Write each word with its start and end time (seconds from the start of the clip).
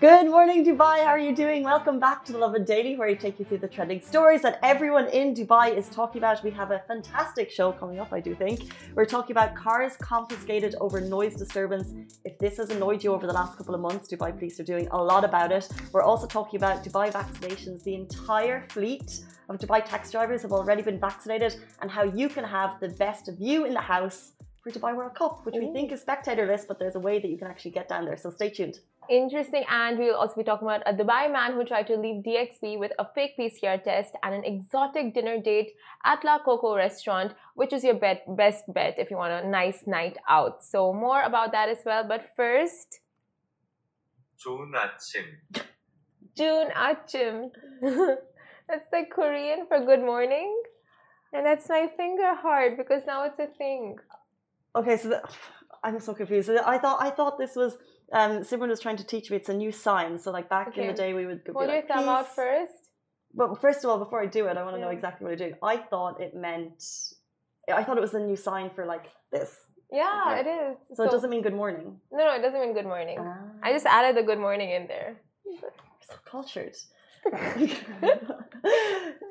Good 0.00 0.30
morning, 0.30 0.64
Dubai. 0.64 1.04
How 1.04 1.10
are 1.10 1.18
you 1.18 1.34
doing? 1.36 1.62
Welcome 1.62 2.00
back 2.00 2.24
to 2.24 2.32
the 2.32 2.38
Lovin 2.38 2.64
Daily, 2.64 2.96
where 2.96 3.06
we 3.06 3.14
take 3.14 3.38
you 3.38 3.44
through 3.44 3.58
the 3.58 3.68
trending 3.68 4.00
stories 4.00 4.40
that 4.40 4.58
everyone 4.62 5.08
in 5.08 5.34
Dubai 5.34 5.76
is 5.76 5.90
talking 5.90 6.20
about. 6.22 6.42
We 6.42 6.52
have 6.52 6.70
a 6.70 6.78
fantastic 6.88 7.50
show 7.50 7.72
coming 7.72 7.98
up, 8.00 8.10
I 8.10 8.20
do 8.20 8.34
think. 8.34 8.72
We're 8.94 9.04
talking 9.04 9.32
about 9.36 9.54
cars 9.54 9.98
confiscated 9.98 10.74
over 10.80 11.02
noise 11.02 11.34
disturbance. 11.34 11.92
If 12.24 12.38
this 12.38 12.56
has 12.56 12.70
annoyed 12.70 13.04
you 13.04 13.12
over 13.12 13.26
the 13.26 13.34
last 13.34 13.58
couple 13.58 13.74
of 13.74 13.82
months, 13.82 14.08
Dubai 14.08 14.30
police 14.38 14.58
are 14.58 14.68
doing 14.72 14.88
a 14.90 14.96
lot 14.96 15.22
about 15.22 15.52
it. 15.52 15.68
We're 15.92 16.08
also 16.10 16.26
talking 16.26 16.56
about 16.56 16.82
Dubai 16.82 17.12
vaccinations. 17.12 17.82
The 17.82 17.94
entire 17.94 18.66
fleet 18.70 19.20
of 19.50 19.58
Dubai 19.58 19.84
taxi 19.84 20.12
drivers 20.12 20.40
have 20.40 20.52
already 20.52 20.80
been 20.80 20.98
vaccinated, 20.98 21.56
and 21.82 21.90
how 21.90 22.04
you 22.04 22.30
can 22.30 22.44
have 22.44 22.80
the 22.80 22.88
best 22.88 23.30
view 23.38 23.66
in 23.66 23.74
the 23.74 23.86
house 23.94 24.32
for 24.62 24.70
Dubai 24.70 24.96
World 24.96 25.14
Cup, 25.14 25.44
which 25.44 25.56
Ooh. 25.56 25.66
we 25.66 25.72
think 25.74 25.92
is 25.92 26.02
spectatorless, 26.02 26.66
but 26.66 26.78
there's 26.78 26.94
a 26.94 27.00
way 27.00 27.18
that 27.18 27.28
you 27.28 27.36
can 27.36 27.48
actually 27.48 27.72
get 27.72 27.86
down 27.86 28.06
there. 28.06 28.16
So 28.16 28.30
stay 28.30 28.48
tuned. 28.48 28.78
Interesting, 29.10 29.64
and 29.68 29.98
we'll 29.98 30.14
also 30.14 30.36
be 30.36 30.44
talking 30.44 30.68
about 30.68 30.82
a 30.86 30.94
Dubai 30.94 31.32
man 31.32 31.54
who 31.54 31.64
tried 31.64 31.88
to 31.88 31.96
leave 31.96 32.22
DXB 32.22 32.78
with 32.78 32.92
a 32.96 33.04
fake 33.12 33.32
PCR 33.36 33.82
test 33.82 34.12
and 34.22 34.32
an 34.32 34.44
exotic 34.44 35.14
dinner 35.14 35.36
date 35.40 35.72
at 36.04 36.22
La 36.22 36.38
Coco 36.38 36.76
restaurant, 36.76 37.34
which 37.56 37.72
is 37.72 37.82
your 37.82 37.94
bet, 37.94 38.22
best 38.36 38.72
bet 38.72 38.94
if 38.98 39.10
you 39.10 39.16
want 39.16 39.44
a 39.44 39.48
nice 39.48 39.82
night 39.84 40.16
out. 40.28 40.62
So 40.62 40.92
more 40.92 41.22
about 41.22 41.50
that 41.50 41.68
as 41.68 41.78
well. 41.84 42.04
But 42.06 42.30
first, 42.36 43.00
June 44.40 44.72
Achim. 44.76 45.64
June 46.36 46.68
Achim. 46.76 47.50
that's 48.68 48.88
like 48.92 49.10
Korean 49.10 49.66
for 49.66 49.84
good 49.84 50.02
morning, 50.02 50.54
and 51.32 51.44
that's 51.44 51.68
my 51.68 51.90
finger 51.96 52.36
heart 52.36 52.76
because 52.76 53.02
now 53.08 53.24
it's 53.24 53.40
a 53.40 53.48
thing. 53.58 53.96
Okay, 54.76 54.96
so 54.96 55.08
the, 55.08 55.22
I'm 55.82 55.98
so 55.98 56.14
confused. 56.14 56.48
I 56.48 56.78
thought 56.78 57.02
I 57.02 57.10
thought 57.10 57.38
this 57.38 57.56
was 57.56 57.76
um, 58.12 58.40
Simran 58.40 58.68
was 58.68 58.80
trying 58.80 58.96
to 58.96 59.04
teach 59.04 59.30
me 59.30 59.36
it's 59.36 59.48
a 59.48 59.54
new 59.54 59.72
sign. 59.72 60.18
So 60.18 60.30
like 60.30 60.48
back 60.48 60.68
okay. 60.68 60.82
in 60.82 60.86
the 60.88 60.94
day, 60.94 61.12
we 61.12 61.26
would. 61.26 61.42
Hold 61.52 61.70
your 61.70 61.82
thumb 61.82 62.08
out 62.08 62.34
first. 62.34 62.72
But 63.34 63.60
first 63.60 63.84
of 63.84 63.90
all, 63.90 63.98
before 63.98 64.20
I 64.20 64.26
do 64.26 64.46
it, 64.46 64.56
I 64.56 64.62
want 64.62 64.74
to 64.74 64.80
yeah. 64.80 64.86
know 64.86 64.90
exactly 64.90 65.24
what 65.24 65.32
I 65.34 65.36
do. 65.36 65.54
I 65.62 65.76
thought 65.76 66.20
it 66.20 66.34
meant. 66.34 66.82
I 67.72 67.84
thought 67.84 67.96
it 67.96 68.00
was 68.00 68.14
a 68.14 68.20
new 68.20 68.36
sign 68.36 68.70
for 68.74 68.84
like 68.86 69.06
this. 69.30 69.54
Yeah, 69.92 70.36
it 70.36 70.46
is. 70.46 70.76
So, 70.90 70.94
so, 70.94 71.04
it 71.04 71.10
doesn't 71.10 71.30
mean 71.30 71.42
good 71.42 71.54
morning. 71.54 72.00
No, 72.12 72.18
no, 72.18 72.34
it 72.34 72.42
doesn't 72.42 72.60
mean 72.60 72.74
good 72.74 72.84
morning. 72.84 73.18
Ah. 73.20 73.38
I 73.62 73.72
just 73.72 73.86
added 73.86 74.16
the 74.16 74.22
good 74.22 74.38
morning 74.38 74.70
in 74.70 74.86
there. 74.86 75.20
So 76.08 76.14
cultured. 76.24 76.76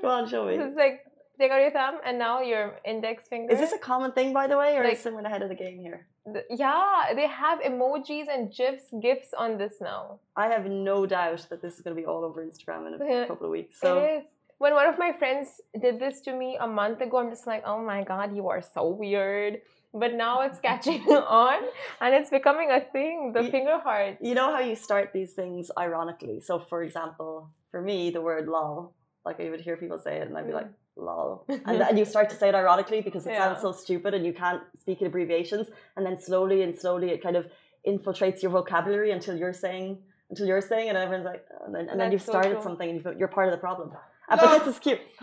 Go 0.02 0.10
on, 0.10 0.30
show 0.30 0.46
me. 0.46 0.56
It's 0.56 0.76
like 0.76 1.06
take 1.40 1.52
out 1.52 1.62
your 1.62 1.72
thumb 1.72 2.00
and 2.06 2.20
now 2.20 2.42
your 2.42 2.78
index 2.86 3.28
finger. 3.28 3.54
Is 3.54 3.60
this 3.60 3.72
a 3.72 3.78
common 3.78 4.12
thing, 4.12 4.34
by 4.34 4.48
the 4.48 4.58
way, 4.58 4.76
or 4.78 4.84
like, 4.84 4.94
is 4.94 5.00
someone 5.00 5.26
ahead 5.26 5.42
of 5.42 5.50
the 5.50 5.56
game 5.56 5.80
here? 5.80 6.08
Yeah, 6.50 7.06
they 7.16 7.28
have 7.28 7.60
emojis 7.60 8.26
and 8.30 8.54
gifs, 8.54 8.86
gifs 9.02 9.34
on 9.38 9.58
this 9.58 9.76
now. 9.82 10.20
I 10.36 10.48
have 10.48 10.66
no 10.66 11.06
doubt 11.06 11.48
that 11.50 11.62
this 11.62 11.76
is 11.76 11.82
going 11.82 11.96
to 11.96 12.02
be 12.02 12.06
all 12.06 12.24
over 12.24 12.46
Instagram 12.46 12.88
in 12.88 13.02
a 13.02 13.06
yeah, 13.06 13.26
couple 13.26 13.46
of 13.46 13.52
weeks. 13.52 13.80
So. 13.80 14.00
It 14.00 14.24
is. 14.24 14.24
When 14.60 14.74
one 14.74 14.90
of 14.90 15.00
my 15.00 15.14
friends 15.14 15.62
did 15.82 16.00
this 16.00 16.20
to 16.22 16.34
me 16.34 16.58
a 16.60 16.68
month 16.68 17.00
ago, 17.00 17.18
I'm 17.18 17.30
just 17.30 17.48
like, 17.48 17.64
oh 17.66 17.82
my 17.82 18.04
god, 18.04 18.36
you 18.36 18.50
are 18.50 18.62
so 18.62 18.90
weird. 18.90 19.62
But 19.94 20.14
now 20.16 20.42
it's 20.42 20.60
catching 20.70 21.02
on 21.04 21.64
and 22.02 22.14
it's 22.14 22.30
becoming 22.30 22.70
a 22.70 22.82
thing, 22.82 23.32
the 23.34 23.44
you, 23.44 23.52
finger 23.52 23.80
heart. 23.80 24.18
You 24.22 24.36
know 24.36 24.52
how 24.52 24.60
you 24.60 24.76
start 24.76 25.12
these 25.14 25.32
things 25.32 25.72
ironically? 25.78 26.42
So, 26.42 26.60
for 26.60 26.84
example, 26.84 27.50
for 27.72 27.82
me, 27.82 28.10
the 28.10 28.22
word 28.22 28.48
lol, 28.48 28.94
like 29.26 29.40
I 29.40 29.50
would 29.50 29.62
hear 29.62 29.78
people 29.78 29.98
say 29.98 30.18
it 30.18 30.28
and 30.28 30.38
I'd 30.38 30.46
be 30.46 30.52
mm. 30.52 30.56
like, 30.56 30.68
lol. 31.00 31.46
And 31.66 31.82
then 31.82 31.98
you 31.98 32.06
start 32.06 32.30
to 32.30 32.36
say 32.36 32.50
it 32.50 32.56
ironically 32.56 33.02
because 33.02 33.26
it 33.26 33.32
yeah. 33.32 33.46
sounds 33.46 33.62
so 33.62 33.72
stupid 33.72 34.14
and 34.14 34.26
you 34.26 34.34
can't 34.34 34.62
speak 34.78 35.02
in 35.02 35.08
abbreviations. 35.08 35.68
And 35.96 36.06
then 36.06 36.20
slowly 36.20 36.62
and 36.62 36.78
slowly 36.78 37.10
it 37.10 37.24
kind 37.24 37.36
of 37.36 37.48
infiltrates 37.88 38.42
your 38.42 38.52
vocabulary 38.52 39.12
until 39.12 39.38
you're 39.38 39.54
saying 39.54 40.00
until 40.30 40.46
you're 40.46 40.62
saying 40.62 40.90
and 40.90 40.98
everyone's 40.98 41.26
like 41.26 41.44
oh, 41.54 41.66
and 41.66 41.76
then, 41.76 41.90
and 41.90 42.00
then 42.00 42.12
you've 42.12 42.22
started 42.22 42.58
so 42.58 42.64
something 42.64 42.90
and 42.90 43.20
you're 43.20 43.28
part 43.28 43.48
of 43.48 43.52
the 43.52 43.58
problem. 43.58 43.92
Uh, 44.30 44.36
no. 44.36 44.42
But 44.44 44.60
this 44.60 44.76
is 44.76 44.80
cute. 44.80 45.00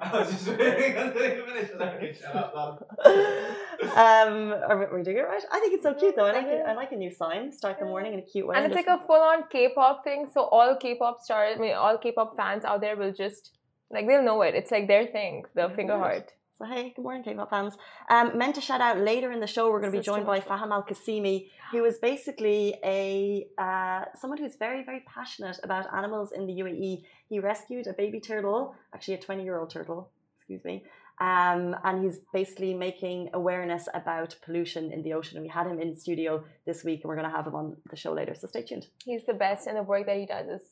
I 0.00 0.18
was 0.18 0.30
just 0.30 0.48
waiting 0.48 0.96
until 0.96 1.22
you 1.22 1.44
finish. 1.44 1.70
Okay, 1.78 2.16
shut 2.18 2.34
up, 2.34 2.88
um, 3.82 4.54
are 4.66 4.90
we 4.96 5.02
doing 5.02 5.18
it 5.18 5.20
right? 5.20 5.42
I 5.52 5.60
think 5.60 5.74
it's 5.74 5.82
so 5.82 5.92
cute 5.92 6.16
though. 6.16 6.24
I 6.24 6.32
like 6.32 6.46
it. 6.46 6.64
I 6.66 6.72
like 6.72 6.90
a 6.92 6.96
new 6.96 7.10
sign. 7.10 7.52
Start 7.52 7.78
the 7.78 7.84
morning 7.84 8.14
in 8.14 8.20
a 8.20 8.22
cute 8.22 8.46
way. 8.46 8.56
And 8.56 8.64
it's 8.64 8.74
like 8.74 8.86
a 8.86 8.98
full-on 9.06 9.44
K-pop 9.50 10.04
thing. 10.04 10.26
So 10.32 10.44
all 10.44 10.74
K-pop 10.74 11.20
stars, 11.20 11.56
I 11.58 11.60
mean, 11.60 11.74
all 11.74 11.98
K-pop 11.98 12.34
fans 12.34 12.64
out 12.64 12.80
there 12.80 12.96
will 12.96 13.12
just 13.12 13.52
like 13.90 14.06
they'll 14.06 14.22
know 14.22 14.42
it. 14.42 14.54
It's 14.54 14.70
like 14.70 14.88
their 14.88 15.06
thing, 15.06 15.44
the 15.54 15.70
finger 15.74 15.98
heart. 15.98 16.32
So 16.58 16.64
hey, 16.64 16.94
good 16.96 17.02
morning, 17.02 17.22
K-pop 17.22 17.50
fans. 17.50 17.74
Um, 18.08 18.38
meant 18.38 18.54
to 18.54 18.62
shout 18.62 18.80
out 18.80 18.98
later 18.98 19.30
in 19.30 19.40
the 19.40 19.46
show. 19.46 19.70
We're 19.70 19.80
going 19.80 19.92
to 19.92 19.98
be 19.98 20.02
joined 20.02 20.24
by 20.24 20.40
Fahim 20.40 20.70
Al 20.70 20.84
Qasimi, 20.84 21.50
who 21.70 21.84
is 21.84 21.98
basically 21.98 22.74
a 22.82 23.46
uh, 23.58 24.06
someone 24.18 24.38
who's 24.38 24.56
very, 24.56 24.82
very 24.82 25.04
passionate 25.06 25.58
about 25.62 25.92
animals 25.94 26.32
in 26.32 26.46
the 26.46 26.54
UAE. 26.54 27.02
He 27.28 27.40
rescued 27.40 27.86
a 27.86 27.92
baby 27.92 28.20
turtle, 28.20 28.74
actually 28.94 29.14
a 29.14 29.18
20-year-old 29.18 29.68
turtle, 29.68 30.10
excuse 30.38 30.64
me, 30.64 30.84
um, 31.20 31.76
and 31.84 32.02
he's 32.02 32.20
basically 32.32 32.72
making 32.72 33.28
awareness 33.34 33.86
about 33.92 34.34
pollution 34.42 34.92
in 34.92 35.02
the 35.02 35.12
ocean. 35.12 35.36
And 35.36 35.44
we 35.44 35.50
had 35.50 35.66
him 35.66 35.78
in 35.78 35.94
studio 35.94 36.42
this 36.64 36.84
week, 36.84 37.00
and 37.02 37.08
we're 37.10 37.16
going 37.16 37.30
to 37.30 37.36
have 37.36 37.46
him 37.46 37.54
on 37.54 37.76
the 37.90 37.96
show 37.96 38.14
later. 38.14 38.34
So 38.34 38.46
stay 38.46 38.62
tuned. 38.62 38.86
He's 39.04 39.26
the 39.26 39.34
best, 39.34 39.66
and 39.66 39.76
the 39.76 39.82
work 39.82 40.06
that 40.06 40.16
he 40.16 40.24
does 40.24 40.48
is 40.48 40.62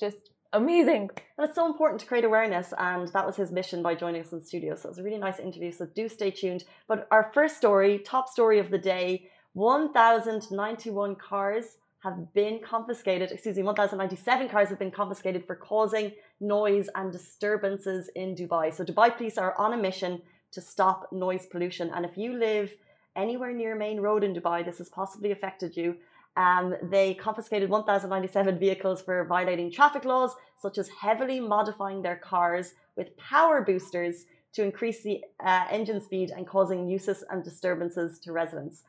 just 0.00 0.30
amazing. 0.54 1.10
And 1.36 1.46
it's 1.46 1.54
so 1.54 1.66
important 1.66 2.00
to 2.00 2.06
create 2.06 2.24
awareness, 2.24 2.72
and 2.78 3.08
that 3.08 3.26
was 3.26 3.36
his 3.36 3.50
mission 3.52 3.82
by 3.82 3.94
joining 3.94 4.22
us 4.22 4.32
in 4.32 4.38
the 4.38 4.44
studio. 4.44 4.74
So 4.76 4.88
it 4.88 4.92
was 4.92 4.98
a 4.98 5.02
really 5.02 5.18
nice 5.18 5.38
interview. 5.38 5.72
So 5.72 5.86
do 5.86 6.08
stay 6.08 6.30
tuned. 6.30 6.64
But 6.88 7.06
our 7.10 7.30
first 7.34 7.56
story, 7.56 7.98
top 7.98 8.28
story 8.28 8.58
of 8.58 8.70
the 8.70 8.78
day 8.78 9.28
1,091 9.54 11.16
cars 11.16 11.76
have 12.02 12.34
been 12.34 12.60
confiscated, 12.60 13.30
excuse 13.30 13.56
me, 13.56 13.62
1,097 13.62 14.48
cars 14.48 14.68
have 14.68 14.78
been 14.78 14.90
confiscated 14.90 15.46
for 15.46 15.56
causing 15.56 16.12
noise 16.40 16.88
and 16.96 17.10
disturbances 17.10 18.10
in 18.14 18.34
Dubai. 18.34 18.74
So 18.74 18.84
Dubai 18.84 19.16
police 19.16 19.38
are 19.38 19.54
on 19.58 19.72
a 19.72 19.76
mission 19.76 20.20
to 20.52 20.60
stop 20.60 21.12
noise 21.12 21.46
pollution. 21.46 21.90
And 21.94 22.04
if 22.04 22.18
you 22.18 22.38
live 22.38 22.72
anywhere 23.16 23.52
near 23.54 23.74
Main 23.74 24.00
Road 24.00 24.22
in 24.22 24.34
Dubai, 24.34 24.64
this 24.64 24.78
has 24.78 24.88
possibly 24.88 25.30
affected 25.30 25.76
you. 25.76 25.96
Um, 26.36 26.74
they 26.82 27.14
confiscated 27.14 27.70
1,097 27.70 28.58
vehicles 28.58 29.02
for 29.02 29.24
violating 29.24 29.70
traffic 29.70 30.04
laws, 30.04 30.34
such 30.60 30.78
as 30.78 30.88
heavily 30.88 31.38
modifying 31.38 32.02
their 32.02 32.16
cars 32.16 32.74
with 32.96 33.16
power 33.16 33.62
boosters 33.62 34.26
to 34.54 34.64
increase 34.64 35.02
the 35.02 35.22
uh, 35.44 35.66
engine 35.70 36.00
speed 36.00 36.30
and 36.30 36.46
causing 36.46 36.86
nuisance 36.86 37.22
and 37.30 37.44
disturbances 37.44 38.18
to 38.20 38.32
residents. 38.32 38.82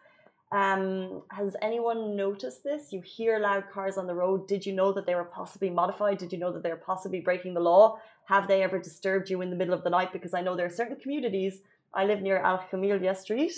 Um, 0.52 1.24
has 1.32 1.56
anyone 1.62 2.16
noticed 2.16 2.64
this? 2.64 2.94
You 2.94 3.02
hear 3.02 3.40
loud 3.40 3.66
cars 3.72 3.98
on 3.98 4.08
the 4.08 4.14
road. 4.14 4.48
Did 4.48 4.66
you 4.66 4.74
know 4.74 4.92
that 4.94 5.06
they 5.06 5.16
were 5.16 5.26
possibly 5.26 5.70
modified? 5.70 6.18
Did 6.18 6.32
you 6.32 6.40
know 6.40 6.52
that 6.52 6.64
they're 6.64 6.76
possibly 6.78 7.20
breaking 7.20 7.56
the 7.56 7.60
law? 7.60 8.00
Have 8.26 8.48
they 8.48 8.64
ever 8.64 8.80
disturbed 8.80 9.30
you 9.30 9.42
in 9.42 9.50
the 9.50 9.56
middle 9.56 9.74
of 9.74 9.84
the 9.84 9.90
night? 9.90 10.14
Because 10.14 10.34
I 10.34 10.42
know 10.42 10.56
there 10.56 10.68
are 10.68 10.70
certain 10.82 10.98
communities. 10.98 11.62
I 11.94 12.06
live 12.06 12.22
near 12.22 12.38
Al 12.38 12.60
Khamiliya 12.72 13.18
Street 13.18 13.54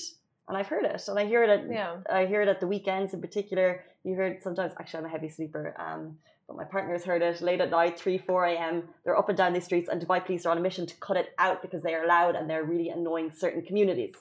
and 0.47 0.57
I've 0.57 0.67
heard 0.67 0.85
it, 0.85 1.01
and 1.07 1.19
I 1.19 1.25
hear 1.25 1.43
it 1.43 1.49
at 1.49 1.69
yeah. 1.69 1.97
I 2.09 2.25
hear 2.25 2.41
it 2.41 2.47
at 2.47 2.59
the 2.59 2.67
weekends 2.67 3.13
in 3.13 3.21
particular. 3.21 3.83
You 4.03 4.13
hear 4.13 4.23
it 4.23 4.43
sometimes. 4.43 4.73
Actually, 4.79 4.99
I'm 4.99 5.05
a 5.05 5.09
heavy 5.09 5.29
sleeper, 5.29 5.75
um, 5.77 6.17
but 6.47 6.55
my 6.55 6.63
partner's 6.63 7.03
heard 7.03 7.21
it 7.21 7.41
late 7.41 7.59
at 7.59 7.69
night, 7.69 7.99
three, 7.99 8.17
four 8.17 8.45
a.m. 8.45 8.83
They're 9.03 9.17
up 9.17 9.27
and 9.29 9.37
down 9.37 9.53
these 9.53 9.65
streets, 9.65 9.89
and 9.89 10.01
Dubai 10.01 10.25
police 10.25 10.45
are 10.45 10.51
on 10.51 10.57
a 10.57 10.61
mission 10.61 10.85
to 10.85 10.95
cut 10.95 11.17
it 11.17 11.33
out 11.37 11.61
because 11.61 11.83
they 11.83 11.93
are 11.93 12.07
loud 12.07 12.35
and 12.35 12.49
they're 12.49 12.63
really 12.63 12.89
annoying 12.89 13.31
certain 13.31 13.61
communities. 13.61 14.15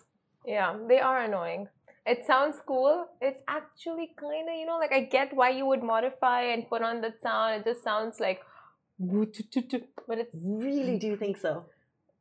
Yeah, 0.45 0.77
they 0.89 0.99
are 0.99 1.23
annoying. 1.23 1.69
It 2.05 2.25
sounds 2.27 2.57
cool. 2.67 3.07
It's 3.21 3.43
actually 3.49 4.11
kind 4.19 4.49
of 4.49 4.55
you 4.57 4.67
know 4.67 4.79
like 4.79 4.93
I 4.93 5.03
get 5.03 5.35
why 5.35 5.51
you 5.51 5.67
would 5.67 5.83
modify 5.83 6.43
and 6.53 6.69
put 6.69 6.83
on 6.83 7.01
that 7.03 7.23
sound. 7.23 7.61
It 7.61 7.65
just 7.71 7.85
sounds 7.85 8.19
like, 8.19 8.41
but 8.99 10.19
it's 10.19 10.35
really. 10.67 10.99
Do 10.99 11.07
you 11.07 11.17
think 11.17 11.37
so? 11.37 11.67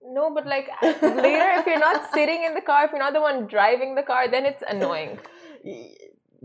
No, 0.07 0.33
but 0.33 0.45
like 0.45 0.69
later, 0.81 1.59
if 1.59 1.65
you're 1.65 1.79
not 1.79 2.11
sitting 2.13 2.43
in 2.43 2.53
the 2.53 2.61
car, 2.61 2.85
if 2.85 2.91
you're 2.91 2.99
not 2.99 3.13
the 3.13 3.21
one 3.21 3.47
driving 3.47 3.95
the 3.95 4.03
car, 4.03 4.29
then 4.29 4.45
it's 4.45 4.63
annoying. 4.67 5.19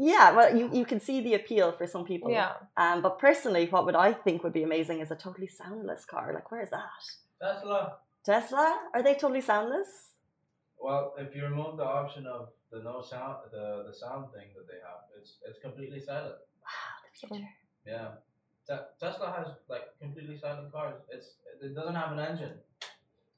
Yeah, 0.02 0.34
well, 0.34 0.56
you, 0.56 0.70
you 0.72 0.86
can 0.86 0.98
see 0.98 1.20
the 1.20 1.34
appeal 1.34 1.72
for 1.72 1.86
some 1.86 2.06
people. 2.06 2.30
Yeah. 2.30 2.52
Um, 2.78 3.02
but 3.02 3.18
personally, 3.18 3.66
what 3.66 3.84
would 3.84 3.94
I 3.94 4.14
think 4.14 4.42
would 4.42 4.54
be 4.54 4.62
amazing 4.62 5.00
is 5.00 5.10
a 5.10 5.14
totally 5.16 5.46
soundless 5.46 6.06
car. 6.06 6.32
Like, 6.32 6.50
where 6.50 6.62
is 6.62 6.70
that? 6.70 6.88
Tesla. 7.38 7.96
Tesla? 8.24 8.78
Are 8.94 9.02
they 9.02 9.12
totally 9.12 9.42
soundless? 9.42 10.12
Well, 10.78 11.12
if 11.18 11.36
you 11.36 11.44
remove 11.44 11.76
the 11.76 11.84
option 11.84 12.26
of 12.26 12.48
the 12.72 12.82
no 12.82 13.02
sound, 13.02 13.36
the 13.52 13.84
the 13.86 13.92
sound 13.92 14.32
thing 14.32 14.48
that 14.56 14.66
they 14.66 14.80
have, 14.88 15.00
it's 15.18 15.34
it's 15.46 15.58
completely 15.60 16.00
silent. 16.00 16.36
Wow, 16.62 16.94
the 17.04 17.28
future. 17.28 17.48
Yeah. 17.84 18.08
Te- 18.66 18.88
Tesla 18.98 19.34
has 19.36 19.48
like 19.68 19.86
completely 20.00 20.38
silent 20.38 20.72
cars. 20.72 20.94
It's 21.10 21.34
it 21.60 21.74
doesn't 21.74 21.94
have 21.94 22.12
an 22.12 22.20
engine. 22.20 22.54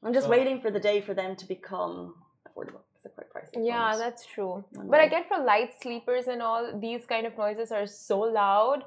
I'm 0.02 0.12
just 0.12 0.26
so, 0.26 0.31
waiting 0.31 0.60
for 0.60 0.70
the 0.70 0.81
day 0.81 1.00
for 1.00 1.14
them 1.14 1.37
to 1.37 1.46
become 1.46 2.14
affordable. 2.46 2.82
They're 3.02 3.12
quite 3.12 3.32
pricey. 3.32 3.66
Yeah, 3.66 3.96
that's 3.96 4.26
true. 4.26 4.64
But 4.72 5.00
I 5.00 5.08
get 5.08 5.28
for 5.28 5.38
light 5.38 5.70
sleepers 5.82 6.28
and 6.28 6.40
all, 6.40 6.78
these 6.78 7.04
kind 7.04 7.26
of 7.26 7.37
noises 7.37 7.72
are 7.72 7.87
so 7.87 8.20
loud. 8.20 8.84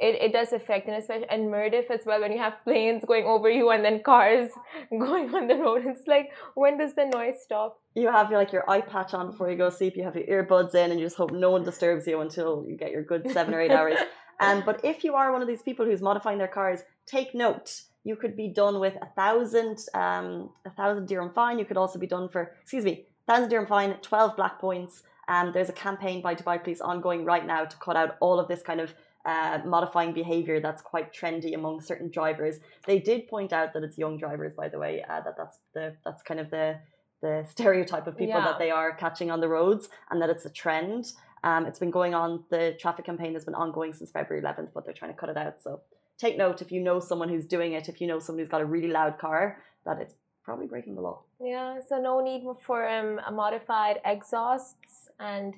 it, 0.00 0.14
it 0.22 0.32
does 0.32 0.52
affect 0.52 0.86
and 0.86 0.96
especially 0.96 1.28
and 1.28 1.48
Mirdif 1.48 1.90
as 1.90 2.06
well 2.06 2.20
when 2.20 2.32
you 2.32 2.38
have 2.38 2.54
planes 2.64 3.04
going 3.04 3.24
over 3.24 3.50
you 3.50 3.70
and 3.70 3.84
then 3.84 4.00
cars 4.02 4.50
going 4.90 5.34
on 5.34 5.48
the 5.48 5.56
road 5.56 5.82
it's 5.84 6.06
like 6.06 6.30
when 6.54 6.78
does 6.78 6.94
the 6.94 7.06
noise 7.06 7.36
stop 7.42 7.80
you 7.94 8.10
have 8.10 8.30
your 8.30 8.38
like 8.38 8.52
your 8.52 8.68
eye 8.70 8.80
patch 8.80 9.12
on 9.14 9.30
before 9.30 9.50
you 9.50 9.56
go 9.56 9.70
to 9.70 9.76
sleep 9.76 9.96
you 9.96 10.04
have 10.04 10.14
your 10.14 10.26
earbuds 10.26 10.74
in 10.74 10.90
and 10.90 11.00
you 11.00 11.06
just 11.06 11.16
hope 11.16 11.32
no 11.32 11.50
one 11.50 11.64
disturbs 11.64 12.06
you 12.06 12.20
until 12.20 12.64
you 12.68 12.76
get 12.76 12.90
your 12.92 13.02
good 13.02 13.28
seven 13.32 13.54
or 13.54 13.60
eight 13.60 13.70
hours 13.78 13.98
um, 14.40 14.62
but 14.64 14.84
if 14.84 15.02
you 15.02 15.14
are 15.14 15.32
one 15.32 15.42
of 15.42 15.48
these 15.48 15.62
people 15.62 15.84
who's 15.84 16.00
modifying 16.00 16.38
their 16.38 16.48
cars 16.48 16.82
take 17.06 17.34
note 17.34 17.82
you 18.04 18.16
could 18.16 18.36
be 18.36 18.48
done 18.48 18.80
with 18.80 18.96
a 19.02 19.08
thousand 19.16 19.78
um, 19.94 20.50
a 20.64 20.70
thousand 20.70 21.06
dirham 21.08 21.30
fine 21.34 21.58
you 21.58 21.64
could 21.64 21.76
also 21.76 21.98
be 21.98 22.06
done 22.06 22.28
for 22.28 22.52
excuse 22.62 22.84
me 22.84 23.06
thousand 23.26 23.48
dirham 23.48 23.66
fine 23.66 23.94
12 24.02 24.36
black 24.36 24.58
points 24.60 25.02
um, 25.28 25.52
there's 25.52 25.68
a 25.68 25.74
campaign 25.74 26.22
by 26.22 26.34
Dubai 26.34 26.62
Police 26.62 26.80
ongoing 26.80 27.24
right 27.24 27.46
now 27.46 27.64
to 27.66 27.76
cut 27.76 27.96
out 27.96 28.16
all 28.20 28.40
of 28.40 28.48
this 28.48 28.62
kind 28.62 28.80
of 28.80 28.94
uh, 29.26 29.58
modifying 29.64 30.12
behavior 30.14 30.58
that's 30.58 30.80
quite 30.80 31.12
trendy 31.12 31.54
among 31.54 31.82
certain 31.82 32.10
drivers. 32.10 32.60
They 32.86 32.98
did 32.98 33.28
point 33.28 33.52
out 33.52 33.74
that 33.74 33.82
it's 33.82 33.98
young 33.98 34.16
drivers, 34.16 34.54
by 34.54 34.68
the 34.68 34.78
way, 34.78 35.04
uh, 35.08 35.20
that 35.20 35.36
that's 35.36 35.58
the 35.74 35.94
that's 36.04 36.22
kind 36.22 36.40
of 36.40 36.50
the 36.50 36.78
the 37.20 37.44
stereotype 37.50 38.06
of 38.06 38.16
people 38.16 38.38
Yeah. 38.40 38.44
that 38.46 38.58
they 38.58 38.70
are 38.70 38.94
catching 38.94 39.30
on 39.30 39.40
the 39.40 39.48
roads, 39.48 39.90
and 40.10 40.22
that 40.22 40.30
it's 40.30 40.46
a 40.46 40.50
trend. 40.50 41.12
Um, 41.44 41.66
it's 41.66 41.78
been 41.78 41.90
going 41.90 42.14
on. 42.14 42.44
The 42.48 42.76
traffic 42.80 43.04
campaign 43.04 43.34
has 43.34 43.44
been 43.44 43.54
ongoing 43.54 43.92
since 43.92 44.10
February 44.10 44.42
11th, 44.42 44.70
but 44.72 44.84
they're 44.84 44.94
trying 44.94 45.12
to 45.12 45.16
cut 45.18 45.28
it 45.28 45.36
out. 45.36 45.62
So 45.62 45.82
take 46.18 46.36
note 46.36 46.60
if 46.62 46.70
you 46.72 46.80
know 46.80 46.98
someone 47.00 47.28
who's 47.28 47.46
doing 47.46 47.72
it, 47.78 47.88
if 47.88 48.00
you 48.00 48.06
know 48.06 48.18
someone 48.18 48.40
who's 48.40 48.48
got 48.56 48.60
a 48.60 48.70
really 48.76 48.88
loud 48.98 49.18
car, 49.18 49.62
that 49.86 49.96
it's 50.02 50.14
probably 50.44 50.66
breaking 50.66 50.94
the 50.98 51.02
law. 51.08 51.18
yeah 51.54 51.70
so 51.88 51.94
no 52.10 52.12
need 52.28 52.42
for 52.66 52.78
um, 52.88 53.10
a 53.30 53.32
modified 53.42 53.96
exhausts 54.12 54.94
and 55.32 55.50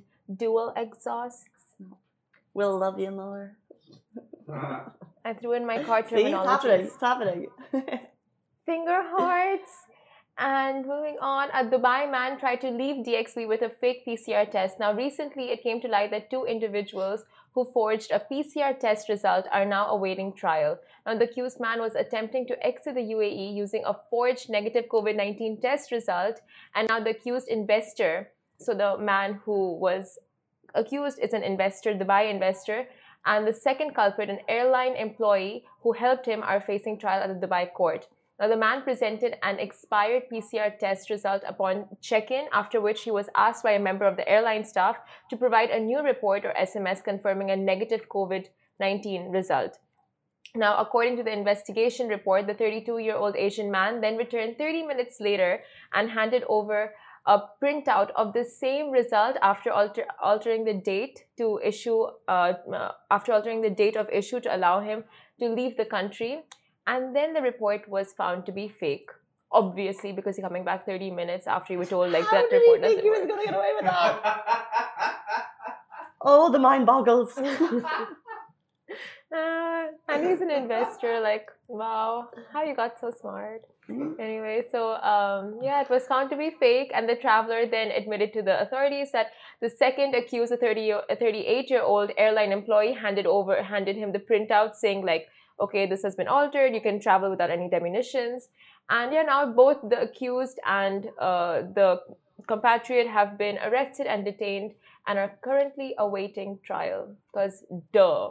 dual 0.43 0.69
exhausts 0.77 1.47
We'll 2.53 2.77
love 2.79 2.99
you 2.99 3.11
more. 3.13 3.57
I 5.25 5.35
threw 5.39 5.53
in 5.53 5.65
my 5.67 5.83
car 5.85 6.01
See, 6.09 6.17
it's 6.17 6.25
happening. 6.35 6.35
terminology 6.35 6.85
It's 6.87 7.01
happening. 7.01 7.47
finger 8.67 9.03
hearts. 9.17 9.73
And 10.39 10.87
moving 10.87 11.17
on, 11.21 11.49
a 11.51 11.65
Dubai 11.65 12.11
man 12.11 12.39
tried 12.39 12.61
to 12.63 12.71
leave 12.71 13.05
DXB 13.07 13.47
with 13.47 13.63
a 13.63 13.69
fake 13.69 14.07
PCR 14.07 14.51
test. 14.51 14.81
Now, 14.81 14.93
recently 14.95 15.51
it 15.51 15.63
came 15.63 15.81
to 15.83 15.89
light 15.89 16.11
that 16.13 16.31
two 16.31 16.45
individuals 16.45 17.25
who 17.55 17.65
forged 17.65 18.11
a 18.11 18.23
PCR 18.31 18.79
test 18.79 19.09
result 19.09 19.47
are 19.51 19.65
now 19.65 19.89
awaiting 19.89 20.33
trial. 20.33 20.79
Now, 21.07 21.17
the 21.17 21.25
accused 21.25 21.61
man 21.61 21.81
was 21.81 21.95
attempting 21.95 22.47
to 22.47 22.67
exit 22.67 22.95
the 22.95 23.01
UAE 23.01 23.55
using 23.55 23.83
a 23.85 23.97
forged 24.11 24.51
negative 24.51 24.87
COVID 24.89 25.17
19 25.17 25.61
test 25.61 25.91
result, 25.91 26.41
and 26.75 26.89
now 26.89 27.01
the 27.01 27.11
accused 27.11 27.49
investor, 27.49 28.31
so 28.59 28.75
the 28.75 28.97
man 28.99 29.41
who 29.45 29.75
was 29.75 30.19
accused 30.75 31.19
is 31.19 31.33
an 31.33 31.43
investor, 31.43 31.95
Dubai 31.95 32.31
investor, 32.31 32.87
and 33.27 33.47
the 33.47 33.53
second 33.53 33.95
culprit, 33.95 34.31
an 34.31 34.41
airline 34.49 34.97
employee 34.97 35.65
who 35.83 35.93
helped 35.93 36.27
him, 36.27 36.43
are 36.43 36.61
facing 36.61 36.99
trial 36.99 37.23
at 37.23 37.41
the 37.41 37.47
Dubai 37.47 37.73
court. 37.73 38.07
Now, 38.41 38.49
the 38.49 38.57
man 38.57 38.83
presented 38.83 39.37
an 39.43 39.59
expired 39.59 40.23
PCR 40.33 40.79
test 40.79 41.11
result 41.11 41.43
upon 41.47 41.85
check 42.01 42.31
in, 42.31 42.47
after 42.55 42.81
which 42.81 43.03
he 43.03 43.11
was 43.11 43.29
asked 43.37 43.63
by 43.63 43.73
a 43.73 43.79
member 43.79 44.07
of 44.07 44.17
the 44.17 44.27
airline 44.27 44.65
staff 44.65 44.97
to 45.29 45.37
provide 45.37 45.69
a 45.69 45.79
new 45.79 46.03
report 46.03 46.47
or 46.47 46.55
SMS 46.59 47.05
confirming 47.05 47.51
a 47.51 47.57
negative 47.57 48.09
COVID 48.09 48.47
19 48.81 49.31
result. 49.31 49.77
Now, 50.55 50.79
according 50.79 51.19
to 51.19 51.23
the 51.23 51.33
investigation 51.33 52.09
report, 52.09 52.47
the 52.47 52.55
32 52.55 52.99
year 52.99 53.15
old 53.15 53.37
Asian 53.37 53.71
man 53.71 54.01
then 54.01 54.17
returned 54.17 54.57
30 54.57 54.87
minutes 54.87 55.21
later 55.21 55.61
and 55.93 56.11
handed 56.11 56.43
over 56.49 56.95
a 57.27 57.41
printout 57.63 58.11
of 58.17 58.33
the 58.33 58.45
same 58.45 58.91
result 58.91 59.37
after 59.43 59.71
alter, 59.71 60.07
altering 60.23 60.65
the 60.65 60.73
date 60.73 61.27
to 61.37 61.61
issue, 61.63 62.07
uh, 62.27 62.55
after 63.11 63.35
altering 63.35 63.61
the 63.61 63.69
date 63.69 63.97
of 63.97 64.09
issue 64.09 64.41
to 64.41 64.57
allow 64.57 64.81
him 64.81 65.05
to 65.39 65.49
leave 65.49 65.77
the 65.77 65.85
country. 65.85 66.43
And 66.93 67.15
then 67.17 67.35
the 67.35 67.41
report 67.41 67.89
was 67.89 68.13
found 68.13 68.47
to 68.47 68.53
be 68.53 68.67
fake. 68.69 69.11
Obviously, 69.53 70.13
because 70.13 70.37
he's 70.37 70.45
coming 70.45 70.65
back 70.65 70.87
30 70.87 71.11
minutes 71.11 71.47
after 71.47 71.73
you 71.73 71.79
were 71.79 71.87
told 71.87 72.13
like 72.13 72.25
How 72.25 72.37
that 72.37 72.51
did 72.51 72.57
report 72.61 72.81
he 72.81 72.87
think 72.87 72.99
doesn't 72.99 73.05
he 73.05 73.11
was 73.11 73.21
work. 73.21 73.29
going 73.29 73.41
to 73.41 73.47
get 73.47 73.55
away 73.61 73.73
with 73.77 73.85
that? 73.85 74.17
Oh, 76.23 76.53
the 76.53 76.59
mind 76.59 76.85
boggles. 76.85 77.33
Uh, 79.33 79.87
and 80.09 80.27
he's 80.27 80.41
an 80.41 80.51
investor. 80.51 81.21
Like, 81.21 81.47
wow, 81.69 82.31
how 82.53 82.65
you 82.65 82.75
got 82.75 82.99
so 83.01 83.13
smart? 83.13 83.63
Anyway, 83.89 84.65
so 84.73 84.95
um, 84.95 85.61
yeah, 85.63 85.81
it 85.83 85.89
was 85.91 86.05
found 86.09 86.31
to 86.31 86.37
be 86.37 86.51
fake, 86.59 86.91
and 86.95 87.09
the 87.09 87.15
traveler 87.15 87.65
then 87.67 87.93
admitted 87.93 88.33
to 88.33 88.43
the 88.43 88.61
authorities 88.61 89.13
that 89.13 89.29
the 89.61 89.71
second 89.71 90.17
accused, 90.17 90.53
a 90.53 90.57
30, 90.57 90.91
a 91.09 91.17
38 91.17 91.71
year 91.71 91.83
old 91.83 92.11
airline 92.19 92.51
employee, 92.51 92.93
handed 92.93 93.27
over 93.27 93.63
handed 93.63 93.97
him 93.97 94.11
the 94.13 94.19
printout 94.19 94.75
saying 94.75 95.05
like, 95.07 95.29
okay, 95.61 95.87
this 95.87 96.03
has 96.03 96.15
been 96.15 96.29
altered. 96.29 96.75
You 96.75 96.81
can 96.81 97.01
travel 97.01 97.31
without 97.31 97.51
any 97.51 97.69
diminutions. 97.69 98.49
And 98.89 99.13
yeah, 99.13 99.23
now 99.23 99.47
both 99.53 99.79
the 99.89 100.01
accused 100.01 100.59
and 100.67 101.09
uh, 101.21 101.63
the 101.75 102.01
compatriot 102.47 103.07
have 103.07 103.39
been 103.39 103.59
arrested 103.59 104.07
and 104.07 104.25
detained 104.25 104.73
and 105.07 105.19
are 105.19 105.33
currently 105.43 105.95
awaiting 105.99 106.59
trial. 106.65 107.15
Because 107.33 107.65
duh. 107.93 108.31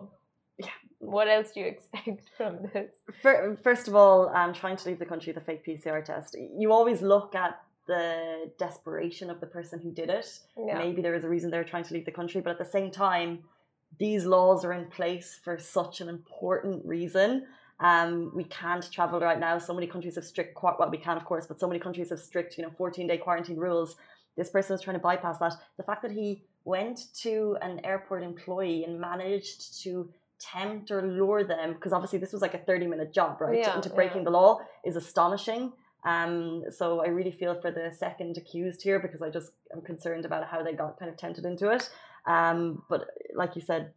Yeah. 0.58 0.68
What 1.00 1.30
else 1.30 1.52
do 1.52 1.62
you 1.62 1.66
expect 1.74 2.30
from 2.36 2.58
this? 2.74 2.98
Fir- 3.22 3.58
First 3.64 3.88
of 3.88 3.96
all, 3.96 4.30
um, 4.36 4.54
trying 4.54 4.76
to 4.78 4.90
leave 4.90 5.00
the 5.00 5.06
country 5.06 5.32
with 5.32 5.42
a 5.42 5.46
fake 5.46 5.66
PCR 5.66 6.04
test. 6.04 6.36
You 6.58 6.74
always 6.74 7.02
look 7.02 7.36
at 7.36 7.62
the 7.88 8.52
desperation 8.60 9.30
of 9.30 9.40
the 9.40 9.48
person 9.48 9.80
who 9.80 9.92
did 9.92 10.10
it. 10.10 10.40
Yeah. 10.58 10.78
Maybe 10.78 11.02
there 11.02 11.16
is 11.16 11.24
a 11.24 11.30
reason 11.30 11.50
they're 11.50 11.64
trying 11.64 11.86
to 11.86 11.94
leave 11.94 12.06
the 12.06 12.12
country, 12.12 12.40
but 12.40 12.52
at 12.52 12.60
the 12.60 12.66
same 12.66 12.92
time, 12.92 13.40
these 14.00 14.26
laws 14.26 14.66
are 14.66 14.74
in 14.74 14.86
place 14.86 15.40
for 15.44 15.58
such 15.58 16.02
an 16.02 16.10
important 16.10 16.86
reason. 16.86 17.46
Um, 17.82 18.32
we 18.34 18.46
can't 18.46 18.90
travel 18.92 19.20
right 19.20 19.40
now. 19.40 19.58
So 19.60 19.74
many 19.74 19.88
countries 19.88 20.16
have 20.16 20.26
strict, 20.26 20.58
well, 20.62 20.90
we 20.90 20.98
can 20.98 21.18
of 21.18 21.26
course, 21.26 21.48
but 21.48 21.60
so 21.60 21.68
many 21.68 21.80
countries 21.80 22.10
have 22.10 22.20
strict, 22.20 22.58
you 22.58 22.64
know, 22.64 22.72
14 22.78 23.08
day 23.08 23.18
quarantine 23.18 23.58
rules. 23.58 23.96
This 24.36 24.50
person 24.50 24.76
is 24.76 24.82
trying 24.82 24.96
to 24.96 25.02
bypass 25.02 25.38
that. 25.40 25.54
The 25.78 25.84
fact 25.84 26.02
that 26.02 26.12
he 26.12 26.44
went 26.66 27.14
to 27.22 27.58
an 27.62 27.82
airport 27.84 28.24
employee 28.24 28.84
and 28.86 29.00
managed 29.00 29.82
to 29.84 30.10
tempt 30.40 30.92
or 30.92 31.02
lure 31.02 31.44
them, 31.44 31.74
because 31.74 31.92
obviously 31.92 32.20
this 32.20 32.32
was 32.32 32.42
like 32.42 32.54
a 32.54 32.60
30 32.60 32.88
minute 32.88 33.14
job, 33.14 33.42
right? 33.42 33.60
Yeah, 33.60 33.76
into 33.76 33.90
breaking 33.90 34.20
yeah. 34.20 34.26
the 34.26 34.32
law 34.32 34.60
is 34.86 34.96
astonishing. 34.96 35.74
Um, 36.06 36.64
so 36.70 37.04
I 37.04 37.10
really 37.10 37.32
feel 37.32 37.60
for 37.60 37.72
the 37.72 37.92
second 37.98 38.38
accused 38.38 38.82
here 38.82 39.00
because 39.00 39.22
I 39.22 39.30
just 39.30 39.52
am 39.74 39.82
concerned 39.82 40.24
about 40.24 40.48
how 40.48 40.64
they 40.64 40.74
got 40.74 40.98
kind 40.98 41.12
of 41.12 41.18
tempted 41.18 41.46
into 41.46 41.70
it. 41.70 41.90
Um, 42.26 42.84
but 42.90 43.08
like 43.36 43.56
you 43.56 43.62
said, 43.62 43.94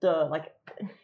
duh, 0.00 0.26
like 0.30 0.54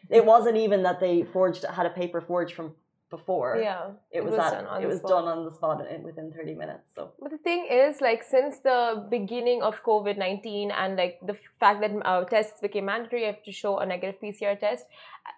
it 0.09 0.25
wasn't 0.25 0.57
even 0.57 0.83
that 0.83 0.99
they 0.99 1.23
forged 1.23 1.63
had 1.65 1.85
a 1.85 1.89
paper 1.89 2.21
forged 2.21 2.55
from 2.55 2.75
before. 3.09 3.57
Yeah. 3.59 3.91
it 4.11 4.23
was, 4.23 4.31
was 4.31 4.37
that 4.39 4.51
done 4.51 4.65
on 4.67 4.77
it 4.79 4.83
the 4.83 4.87
was 4.89 4.99
spot. 4.99 5.09
done 5.09 5.27
on 5.37 5.45
the 5.45 5.51
spot 5.51 5.87
in, 5.89 6.03
within 6.03 6.31
thirty 6.31 6.53
minutes. 6.53 6.91
So 6.95 7.11
But 7.19 7.31
the 7.31 7.39
thing 7.39 7.67
is, 7.69 8.01
like, 8.01 8.23
since 8.23 8.59
the 8.59 9.05
beginning 9.09 9.63
of 9.63 9.83
COVID 9.83 10.17
19 10.17 10.71
and 10.71 10.95
like 10.95 11.19
the 11.25 11.35
fact 11.59 11.81
that 11.81 11.91
uh, 12.05 12.23
tests 12.25 12.61
became 12.61 12.85
mandatory, 12.85 13.21
you 13.21 13.27
have 13.27 13.43
to 13.43 13.51
show 13.51 13.79
a 13.79 13.85
negative 13.85 14.21
PCR 14.21 14.59
test. 14.59 14.85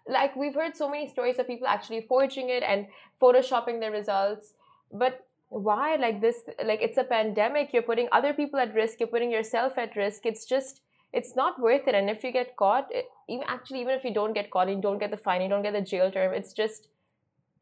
Like, 0.07 0.35
we've 0.35 0.55
heard 0.55 0.75
so 0.75 0.89
many 0.89 1.07
stories 1.09 1.39
of 1.39 1.47
people 1.47 1.67
actually 1.67 2.01
forging 2.01 2.50
it 2.50 2.63
and 2.63 2.88
photoshopping 3.21 3.79
their 3.79 3.91
results. 3.91 4.53
But 4.91 5.25
why? 5.47 5.95
Like, 5.95 6.19
this, 6.21 6.43
like, 6.65 6.81
it's 6.81 6.97
a 6.97 7.03
pandemic. 7.03 7.71
You're 7.73 7.83
putting 7.83 8.09
other 8.11 8.33
people 8.33 8.59
at 8.59 8.73
risk, 8.73 9.00
you're 9.00 9.07
putting 9.07 9.31
yourself 9.31 9.77
at 9.77 9.95
risk. 9.95 10.25
It's 10.25 10.45
just, 10.45 10.81
it's 11.13 11.35
not 11.35 11.59
worth 11.59 11.87
it. 11.87 11.95
And 11.95 12.09
if 12.09 12.23
you 12.23 12.31
get 12.31 12.55
caught, 12.55 12.87
it, 12.91 13.05
even 13.27 13.43
actually, 13.47 13.81
even 13.81 13.93
if 13.99 14.03
you 14.03 14.13
don't 14.13 14.33
get 14.33 14.49
caught, 14.51 14.69
you 14.69 14.79
don't 14.81 14.99
get 14.99 15.11
the 15.11 15.17
fine, 15.17 15.41
you 15.41 15.49
don't 15.49 15.61
get 15.63 15.73
the 15.73 15.81
jail 15.81 16.11
term, 16.11 16.33
it's 16.33 16.53
just 16.53 16.87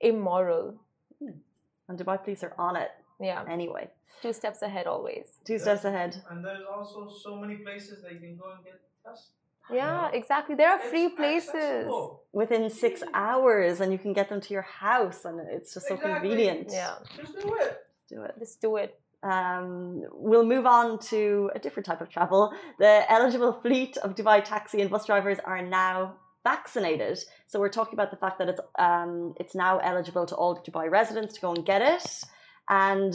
immoral. 0.01 0.75
Hmm. 1.21 1.31
and 1.89 1.99
Dubai 1.99 2.17
police 2.23 2.43
are 2.43 2.53
on 2.57 2.75
it 2.77 2.91
Yeah. 3.19 3.43
anyway. 3.49 3.89
Two 4.21 4.31
steps 4.33 4.61
ahead 4.61 4.85
always. 4.87 5.25
Two 5.43 5.59
steps 5.59 5.83
ahead. 5.91 6.11
And 6.29 6.45
there's 6.45 6.65
also 6.75 7.09
so 7.09 7.35
many 7.43 7.55
places 7.57 8.01
that 8.03 8.11
you 8.13 8.19
can 8.19 8.37
go 8.37 8.45
and 8.55 8.63
get 8.63 8.79
tested. 9.03 9.33
Yeah, 9.69 10.09
Yeah. 10.11 10.17
exactly. 10.19 10.55
There 10.55 10.69
are 10.75 10.79
It's 10.79 10.89
free 10.93 11.09
places. 11.21 11.55
accessible. 11.55 12.23
Within 12.41 12.69
six 12.69 13.03
hours, 13.13 13.81
and 13.81 13.91
you 13.95 13.99
can 14.05 14.13
get 14.19 14.27
them 14.31 14.39
to 14.47 14.53
your 14.57 14.67
house, 14.85 15.19
and 15.25 15.35
it's 15.55 15.73
just 15.73 15.87
so 15.87 15.95
Exactly. 15.95 16.29
convenient. 16.29 16.67
Yeah, 16.71 16.95
Just 17.21 17.35
do 17.45 17.49
it. 17.65 17.73
do 18.13 18.17
it. 18.27 18.33
just 18.43 18.61
do 18.65 18.71
it. 18.83 18.91
Um, 19.23 20.03
we'll 20.13 20.45
move 20.45 20.65
on 20.65 20.99
to 21.13 21.51
a 21.53 21.59
different 21.59 21.85
type 21.85 22.01
of 22.01 22.09
travel. 22.09 22.53
The 22.79 23.03
eligible 23.11 23.53
fleet 23.53 23.97
of 23.97 24.15
Dubai 24.15 24.43
taxi 24.43 24.81
and 24.81 24.89
bus 24.89 25.05
drivers 25.05 25.39
are 25.43 25.61
now 25.61 26.15
vaccinated. 26.43 27.19
So 27.47 27.59
we're 27.59 27.69
talking 27.69 27.95
about 27.95 28.11
the 28.11 28.17
fact 28.17 28.39
that 28.39 28.49
it's 28.49 28.61
um, 28.77 29.33
it's 29.39 29.55
now 29.55 29.79
eligible 29.79 30.25
to 30.27 30.35
all 30.35 30.63
Dubai 30.67 30.89
residents 30.89 31.33
to 31.35 31.41
go 31.41 31.53
and 31.53 31.65
get 31.65 31.81
it. 31.81 32.23
And 32.69 33.13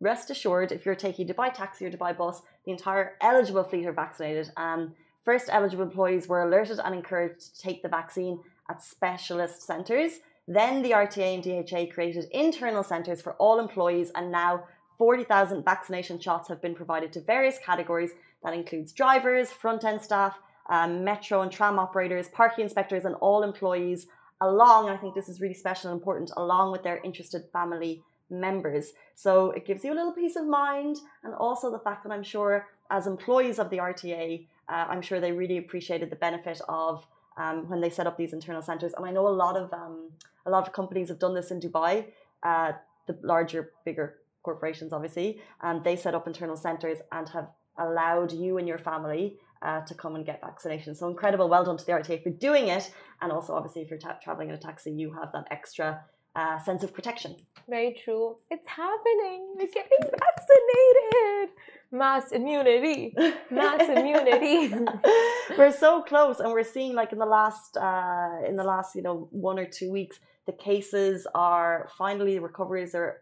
rest 0.00 0.30
assured, 0.30 0.72
if 0.72 0.86
you're 0.86 0.94
taking 0.94 1.28
Dubai 1.28 1.52
taxi 1.52 1.84
or 1.84 1.90
Dubai 1.90 2.16
bus, 2.16 2.40
the 2.64 2.72
entire 2.72 3.16
eligible 3.20 3.64
fleet 3.64 3.86
are 3.86 3.92
vaccinated. 3.92 4.50
Um, 4.56 4.94
first 5.24 5.46
eligible 5.50 5.84
employees 5.84 6.28
were 6.28 6.42
alerted 6.42 6.78
and 6.84 6.94
encouraged 6.94 7.56
to 7.56 7.60
take 7.60 7.82
the 7.82 7.88
vaccine 7.88 8.40
at 8.70 8.82
specialist 8.82 9.62
centres. 9.62 10.12
Then 10.48 10.82
the 10.82 10.90
RTA 10.90 11.34
and 11.34 11.42
DHA 11.44 11.94
created 11.94 12.24
internal 12.32 12.82
centres 12.82 13.22
for 13.22 13.34
all 13.34 13.60
employees, 13.60 14.10
and 14.16 14.32
now 14.32 14.64
40,000 14.98 15.64
vaccination 15.64 16.18
shots 16.18 16.48
have 16.48 16.60
been 16.60 16.74
provided 16.74 17.12
to 17.14 17.20
various 17.20 17.58
categories. 17.58 18.10
That 18.42 18.54
includes 18.54 18.92
drivers, 18.92 19.50
front 19.50 19.84
end 19.84 20.02
staff, 20.02 20.38
um, 20.68 21.04
metro 21.04 21.42
and 21.42 21.50
tram 21.50 21.78
operators, 21.78 22.28
parking 22.28 22.64
inspectors, 22.64 23.04
and 23.04 23.14
all 23.16 23.42
employees 23.42 24.06
along. 24.40 24.88
I 24.88 24.96
think 24.96 25.14
this 25.14 25.28
is 25.28 25.40
really 25.40 25.54
special 25.54 25.90
and 25.90 25.98
important, 25.98 26.30
along 26.36 26.72
with 26.72 26.82
their 26.82 26.98
interested 27.04 27.44
family 27.52 28.02
members. 28.30 28.92
So 29.14 29.50
it 29.50 29.66
gives 29.66 29.84
you 29.84 29.92
a 29.92 29.94
little 29.94 30.12
peace 30.12 30.36
of 30.36 30.46
mind, 30.46 30.96
and 31.22 31.34
also 31.34 31.70
the 31.70 31.78
fact 31.78 32.02
that 32.04 32.12
I'm 32.12 32.22
sure, 32.22 32.68
as 32.90 33.06
employees 33.06 33.58
of 33.58 33.70
the 33.70 33.78
RTA, 33.78 34.46
uh, 34.68 34.86
I'm 34.88 35.02
sure 35.02 35.20
they 35.20 35.32
really 35.32 35.58
appreciated 35.58 36.10
the 36.10 36.16
benefit 36.16 36.60
of 36.68 37.06
um, 37.36 37.68
when 37.68 37.80
they 37.80 37.90
set 37.90 38.06
up 38.06 38.16
these 38.16 38.32
internal 38.32 38.62
centres. 38.62 38.92
And 38.96 39.06
I 39.06 39.10
know 39.10 39.26
a 39.28 39.36
lot 39.44 39.56
of 39.56 39.72
um, 39.72 40.10
a 40.46 40.50
lot 40.50 40.66
of 40.66 40.72
companies 40.72 41.08
have 41.08 41.18
done 41.18 41.34
this 41.34 41.50
in 41.50 41.60
Dubai. 41.60 42.06
Uh, 42.42 42.72
the 43.06 43.18
larger, 43.22 43.72
bigger 43.84 44.16
corporations, 44.42 44.92
obviously, 44.92 45.40
and 45.62 45.82
they 45.84 45.96
set 45.96 46.14
up 46.14 46.26
internal 46.26 46.56
centres 46.56 46.98
and 47.10 47.28
have 47.30 47.48
allowed 47.78 48.32
you 48.32 48.58
and 48.58 48.68
your 48.68 48.78
family 48.78 49.38
uh, 49.62 49.80
to 49.82 49.94
come 49.94 50.16
and 50.16 50.26
get 50.26 50.42
vaccinations. 50.42 50.96
So 50.96 51.08
incredible, 51.08 51.48
well 51.48 51.64
done 51.64 51.76
to 51.76 51.84
the 51.84 51.92
RTA 51.92 52.22
for 52.22 52.30
doing 52.30 52.68
it. 52.68 52.90
And 53.20 53.32
also, 53.32 53.54
obviously, 53.54 53.82
if 53.82 53.90
you're 53.90 54.00
traveling 54.22 54.48
in 54.48 54.54
a 54.54 54.58
taxi, 54.58 54.90
you 54.90 55.12
have 55.12 55.32
that 55.32 55.46
extra 55.50 56.02
uh, 56.34 56.58
sense 56.58 56.82
of 56.82 56.92
protection. 56.92 57.36
Very 57.68 57.96
true. 58.04 58.36
It's 58.50 58.66
happening. 58.66 59.54
We're 59.56 59.66
getting 59.66 59.98
vaccinated. 60.00 61.56
Mass 61.90 62.32
immunity. 62.32 63.14
Mass 63.50 63.88
immunity. 63.88 64.74
we're 65.58 65.72
so 65.72 66.02
close, 66.02 66.40
and 66.40 66.50
we're 66.50 66.64
seeing 66.64 66.94
like 66.94 67.12
in 67.12 67.18
the 67.18 67.26
last 67.26 67.76
uh, 67.76 68.38
in 68.48 68.56
the 68.56 68.64
last 68.64 68.96
you 68.96 69.02
know 69.02 69.28
one 69.30 69.58
or 69.58 69.66
two 69.66 69.90
weeks, 69.92 70.18
the 70.46 70.52
cases 70.52 71.26
are 71.34 71.88
finally 71.98 72.38
recoveries 72.38 72.94
are 72.94 73.20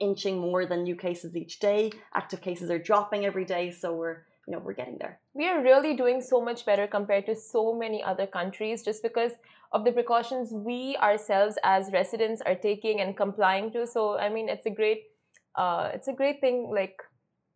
inching 0.00 0.38
more 0.38 0.66
than 0.66 0.82
new 0.82 0.96
cases 0.96 1.36
each 1.36 1.58
day. 1.58 1.90
Active 2.14 2.40
cases 2.40 2.70
are 2.70 2.78
dropping 2.78 3.24
every 3.26 3.44
day, 3.44 3.70
so 3.70 3.94
we're 3.94 4.24
you 4.46 4.52
know 4.52 4.60
we're 4.60 4.72
getting 4.74 4.98
there. 4.98 5.20
We 5.34 5.46
are 5.48 5.62
really 5.62 5.94
doing 5.96 6.20
so 6.22 6.40
much 6.40 6.64
better 6.64 6.86
compared 6.86 7.26
to 7.26 7.36
so 7.36 7.74
many 7.74 8.02
other 8.02 8.26
countries, 8.26 8.82
just 8.82 9.02
because 9.02 9.32
of 9.72 9.84
the 9.84 9.92
precautions 9.92 10.50
we 10.52 10.96
ourselves 10.96 11.58
as 11.62 11.92
residents 11.92 12.40
are 12.46 12.54
taking 12.54 13.00
and 13.00 13.16
complying 13.16 13.70
to. 13.72 13.86
So 13.86 14.18
I 14.18 14.28
mean, 14.28 14.48
it's 14.48 14.66
a 14.66 14.70
great, 14.70 15.02
uh, 15.54 15.90
it's 15.92 16.08
a 16.08 16.12
great 16.12 16.40
thing 16.40 16.70
like 16.72 17.02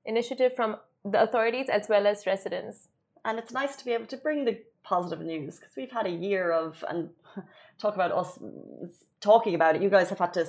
initiative 0.04 0.52
from 0.54 0.76
the 1.04 1.22
authorities 1.22 1.68
as 1.68 1.88
well 1.88 2.06
as 2.06 2.26
residents. 2.26 2.88
And 3.24 3.38
it's 3.38 3.52
nice 3.52 3.76
to 3.76 3.84
be 3.84 3.92
able 3.92 4.06
to 4.06 4.16
bring 4.16 4.44
the 4.44 4.58
positive 4.84 5.24
news 5.24 5.56
because 5.56 5.74
we've 5.76 5.90
had 5.90 6.06
a 6.06 6.10
year 6.10 6.52
of 6.52 6.84
and 6.88 7.10
talk 7.78 7.94
about 7.94 8.12
us 8.12 8.38
talking 9.20 9.54
about 9.54 9.76
it. 9.76 9.82
You 9.82 9.90
guys 9.90 10.08
have 10.10 10.18
had 10.18 10.34
to 10.34 10.46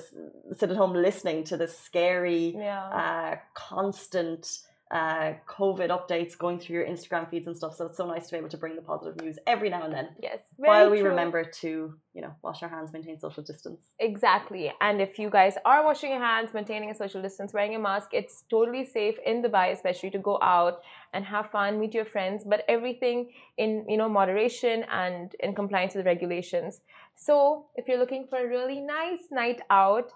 sit 0.56 0.70
at 0.70 0.76
home 0.76 0.92
listening 0.92 1.44
to 1.44 1.56
this 1.56 1.78
scary, 1.78 2.54
yeah. 2.56 2.84
uh, 2.84 3.36
constant 3.54 4.58
uh, 4.90 5.32
COVID 5.48 5.88
updates 5.88 6.36
going 6.36 6.58
through 6.58 6.76
your 6.76 6.86
Instagram 6.86 7.28
feeds 7.30 7.46
and 7.46 7.56
stuff. 7.56 7.74
So 7.74 7.86
it's 7.86 7.96
so 7.96 8.06
nice 8.06 8.26
to 8.26 8.32
be 8.32 8.38
able 8.38 8.50
to 8.50 8.56
bring 8.56 8.76
the 8.76 8.82
positive 8.82 9.20
news 9.20 9.38
every 9.46 9.70
now 9.70 9.82
and 9.84 9.92
then. 9.92 10.08
Yes. 10.22 10.40
While 10.56 10.90
we 10.90 11.00
true. 11.00 11.08
remember 11.08 11.42
to, 11.42 11.94
you 12.12 12.22
know, 12.22 12.32
wash 12.42 12.62
our 12.62 12.68
hands, 12.68 12.92
maintain 12.92 13.18
social 13.18 13.42
distance. 13.42 13.86
Exactly. 13.98 14.72
And 14.80 15.00
if 15.00 15.18
you 15.18 15.30
guys 15.30 15.54
are 15.64 15.84
washing 15.84 16.10
your 16.10 16.20
hands, 16.20 16.50
maintaining 16.52 16.90
a 16.90 16.94
social 16.94 17.22
distance, 17.22 17.52
wearing 17.54 17.74
a 17.74 17.78
mask, 17.78 18.10
it's 18.12 18.44
totally 18.50 18.84
safe 18.84 19.16
in 19.24 19.42
Dubai, 19.42 19.72
especially 19.72 20.10
to 20.10 20.18
go 20.18 20.38
out 20.42 20.80
and 21.14 21.24
have 21.24 21.50
fun, 21.50 21.80
meet 21.80 21.94
your 21.94 22.04
friends, 22.04 22.44
but 22.46 22.62
everything 22.68 23.30
in, 23.56 23.86
you 23.88 23.96
know, 23.96 24.08
moderation 24.08 24.84
and 24.92 25.34
in 25.40 25.54
compliance 25.54 25.94
with 25.94 26.04
the 26.04 26.08
regulations. 26.08 26.82
So 27.16 27.66
if 27.76 27.88
you're 27.88 27.98
looking 27.98 28.26
for 28.28 28.38
a 28.38 28.48
really 28.48 28.80
nice 28.80 29.28
night 29.30 29.60
out, 29.70 30.12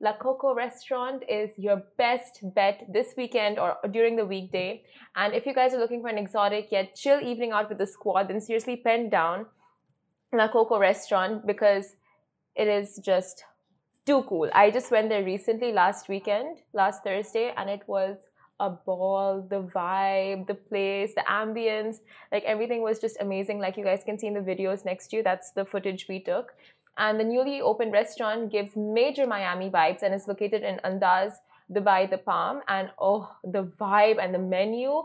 La 0.00 0.12
Coco 0.16 0.54
restaurant 0.54 1.24
is 1.28 1.50
your 1.58 1.82
best 1.96 2.40
bet 2.54 2.86
this 2.88 3.14
weekend 3.16 3.58
or 3.58 3.76
during 3.90 4.14
the 4.14 4.24
weekday. 4.24 4.84
And 5.16 5.34
if 5.34 5.44
you 5.44 5.52
guys 5.52 5.74
are 5.74 5.80
looking 5.80 6.02
for 6.02 6.08
an 6.08 6.18
exotic 6.18 6.68
yet 6.70 6.94
chill 6.94 7.20
evening 7.20 7.50
out 7.50 7.68
with 7.68 7.78
the 7.78 7.86
squad, 7.86 8.28
then 8.28 8.40
seriously 8.40 8.76
pen 8.76 9.08
down 9.10 9.46
La 10.32 10.48
Coco 10.48 10.78
restaurant 10.78 11.44
because 11.46 11.96
it 12.54 12.68
is 12.68 13.00
just 13.04 13.44
too 14.06 14.22
cool. 14.22 14.48
I 14.54 14.70
just 14.70 14.90
went 14.90 15.08
there 15.08 15.24
recently 15.24 15.72
last 15.72 16.08
weekend, 16.08 16.58
last 16.72 17.02
Thursday, 17.02 17.52
and 17.56 17.68
it 17.68 17.82
was 17.88 18.16
a 18.60 18.70
ball. 18.70 19.46
The 19.48 19.62
vibe, 19.62 20.46
the 20.46 20.54
place, 20.54 21.14
the 21.14 21.24
ambience, 21.28 21.96
like 22.30 22.44
everything 22.44 22.82
was 22.82 22.98
just 22.98 23.16
amazing. 23.20 23.58
Like 23.58 23.76
you 23.76 23.84
guys 23.84 24.02
can 24.04 24.18
see 24.18 24.28
in 24.28 24.34
the 24.34 24.40
videos 24.40 24.84
next 24.84 25.08
to 25.08 25.16
you, 25.16 25.22
that's 25.22 25.50
the 25.52 25.64
footage 25.64 26.06
we 26.08 26.20
took. 26.20 26.54
And 26.98 27.18
the 27.18 27.24
newly 27.24 27.60
opened 27.60 27.92
restaurant 27.92 28.52
gives 28.52 28.76
major 28.76 29.26
Miami 29.26 29.70
vibes 29.70 30.02
and 30.02 30.12
is 30.14 30.26
located 30.26 30.62
in 30.62 30.80
Andaz, 30.84 31.32
Dubai, 31.72 32.10
the 32.10 32.18
Palm. 32.18 32.60
And 32.68 32.90
oh, 33.00 33.30
the 33.44 33.62
vibe 33.80 34.18
and 34.22 34.34
the 34.34 34.38
menu. 34.38 35.04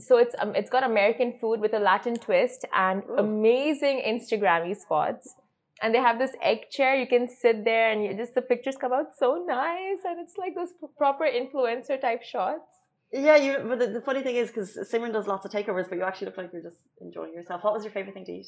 So 0.00 0.16
it's 0.16 0.34
um, 0.40 0.54
it's 0.56 0.70
got 0.70 0.82
American 0.82 1.38
food 1.40 1.60
with 1.60 1.72
a 1.74 1.78
Latin 1.78 2.16
twist 2.16 2.64
and 2.74 3.02
amazing 3.16 4.02
Instagrammy 4.04 4.74
spots. 4.74 5.34
And 5.82 5.94
they 5.94 5.98
have 5.98 6.18
this 6.18 6.32
egg 6.42 6.70
chair. 6.70 6.96
You 6.96 7.06
can 7.06 7.28
sit 7.28 7.64
there 7.64 7.92
and 7.92 8.02
you 8.02 8.14
just 8.16 8.34
the 8.34 8.42
pictures 8.42 8.76
come 8.76 8.92
out 8.92 9.14
so 9.16 9.44
nice, 9.46 10.00
and 10.04 10.18
it's 10.18 10.36
like 10.38 10.54
those 10.54 10.72
proper 10.96 11.24
influencer 11.24 12.00
type 12.00 12.22
shots. 12.22 12.70
Yeah, 13.12 13.36
you. 13.36 13.58
But 13.68 13.78
the, 13.78 13.86
the 13.88 14.00
funny 14.00 14.22
thing 14.22 14.36
is, 14.36 14.48
because 14.48 14.76
Simran 14.90 15.12
does 15.12 15.26
lots 15.26 15.44
of 15.46 15.52
takeovers, 15.52 15.88
but 15.88 15.98
you 15.98 16.04
actually 16.04 16.28
look 16.28 16.38
like 16.38 16.50
you're 16.52 16.62
just 16.62 16.80
enjoying 17.00 17.34
yourself. 17.34 17.62
What 17.62 17.74
was 17.74 17.84
your 17.84 17.92
favorite 17.92 18.14
thing 18.14 18.24
to 18.24 18.32
eat? 18.32 18.46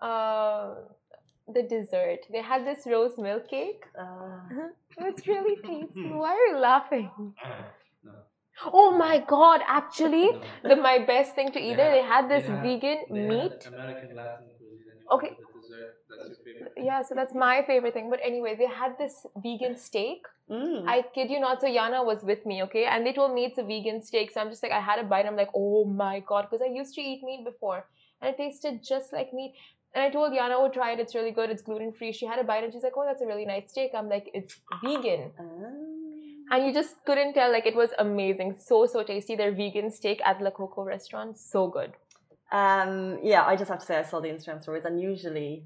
Uh, 0.00 0.74
the 1.54 1.62
dessert. 1.62 2.20
They 2.32 2.42
had 2.42 2.66
this 2.66 2.86
rose 2.86 3.16
milk 3.18 3.48
cake. 3.48 3.82
Uh, 3.98 4.40
it's 4.98 5.26
really 5.26 5.56
tasty. 5.66 6.10
Why 6.22 6.32
are 6.34 6.46
you 6.54 6.58
laughing? 6.58 7.10
No. 8.04 8.12
Oh 8.72 8.90
my 8.96 9.18
god, 9.26 9.60
actually, 9.66 10.26
No. 10.64 10.70
the 10.70 10.76
my 10.76 10.98
best 10.98 11.34
thing 11.34 11.50
to 11.52 11.58
eat 11.60 11.76
there, 11.76 11.90
they 11.92 12.02
had 12.02 12.28
this 12.28 12.46
They 12.46 12.56
vegan 12.66 12.98
had 12.98 13.10
meat. 13.10 13.68
American 13.72 14.14
Latin 14.16 14.48
cuisine. 14.58 14.92
Okay. 15.12 15.28
had 15.28 15.36
the 15.38 15.60
dessert. 15.60 15.94
That's 16.08 16.28
your 16.28 16.36
favorite. 16.44 16.72
Yeah, 16.88 17.02
so 17.02 17.14
that's 17.14 17.34
my 17.34 17.62
favorite 17.66 17.94
thing. 17.94 18.10
But 18.10 18.20
anyway, 18.22 18.54
they 18.56 18.66
had 18.66 18.96
this 18.98 19.26
vegan 19.36 19.76
steak. 19.76 20.26
mm. 20.50 20.86
I 20.86 21.02
kid 21.14 21.30
you 21.30 21.40
not. 21.40 21.60
So 21.60 21.68
Yana 21.68 22.04
was 22.04 22.22
with 22.24 22.44
me, 22.44 22.62
okay? 22.64 22.84
And 22.84 23.06
they 23.06 23.12
told 23.12 23.34
me 23.34 23.44
it's 23.44 23.58
a 23.58 23.62
vegan 23.62 24.02
steak. 24.02 24.30
So 24.32 24.40
I'm 24.40 24.50
just 24.50 24.62
like, 24.62 24.72
I 24.72 24.80
had 24.80 24.98
a 24.98 25.04
bite. 25.04 25.26
I'm 25.26 25.36
like, 25.36 25.50
oh 25.54 25.84
my 25.84 26.20
god, 26.20 26.48
because 26.50 26.62
I 26.68 26.70
used 26.80 26.94
to 26.96 27.00
eat 27.00 27.22
meat 27.22 27.44
before, 27.44 27.86
and 28.20 28.34
it 28.34 28.36
tasted 28.36 28.82
just 28.92 29.12
like 29.12 29.32
meat. 29.32 29.54
And 29.94 30.04
I 30.04 30.10
told 30.10 30.32
Yana, 30.32 30.52
oh, 30.52 30.68
try 30.68 30.92
it. 30.92 31.00
It's 31.00 31.14
really 31.14 31.32
good. 31.32 31.50
It's 31.50 31.62
gluten 31.62 31.92
free. 31.92 32.12
She 32.12 32.26
had 32.26 32.38
a 32.38 32.44
bite 32.44 32.62
and 32.62 32.72
she's 32.72 32.82
like, 32.82 32.92
oh, 32.96 33.04
that's 33.04 33.22
a 33.22 33.26
really 33.26 33.44
nice 33.44 33.70
steak. 33.70 33.90
I'm 33.96 34.08
like, 34.08 34.30
it's 34.32 34.56
vegan. 34.84 35.32
Ah. 35.38 36.56
And 36.56 36.66
you 36.66 36.72
just 36.72 36.96
couldn't 37.04 37.34
tell. 37.34 37.50
Like, 37.50 37.66
it 37.66 37.74
was 37.74 37.90
amazing. 37.98 38.56
So, 38.58 38.86
so 38.86 39.02
tasty. 39.02 39.36
Their 39.36 39.52
vegan 39.52 39.90
steak 39.90 40.20
at 40.24 40.40
La 40.40 40.50
Coco 40.50 40.84
restaurant. 40.84 41.38
So 41.38 41.68
good. 41.68 41.92
Um, 42.52 43.18
yeah, 43.22 43.44
I 43.44 43.56
just 43.56 43.70
have 43.70 43.80
to 43.80 43.86
say 43.86 43.96
I 43.96 44.02
saw 44.02 44.20
the 44.20 44.28
Instagram 44.28 44.60
stories, 44.60 44.84
and 44.84 45.00
usually 45.00 45.64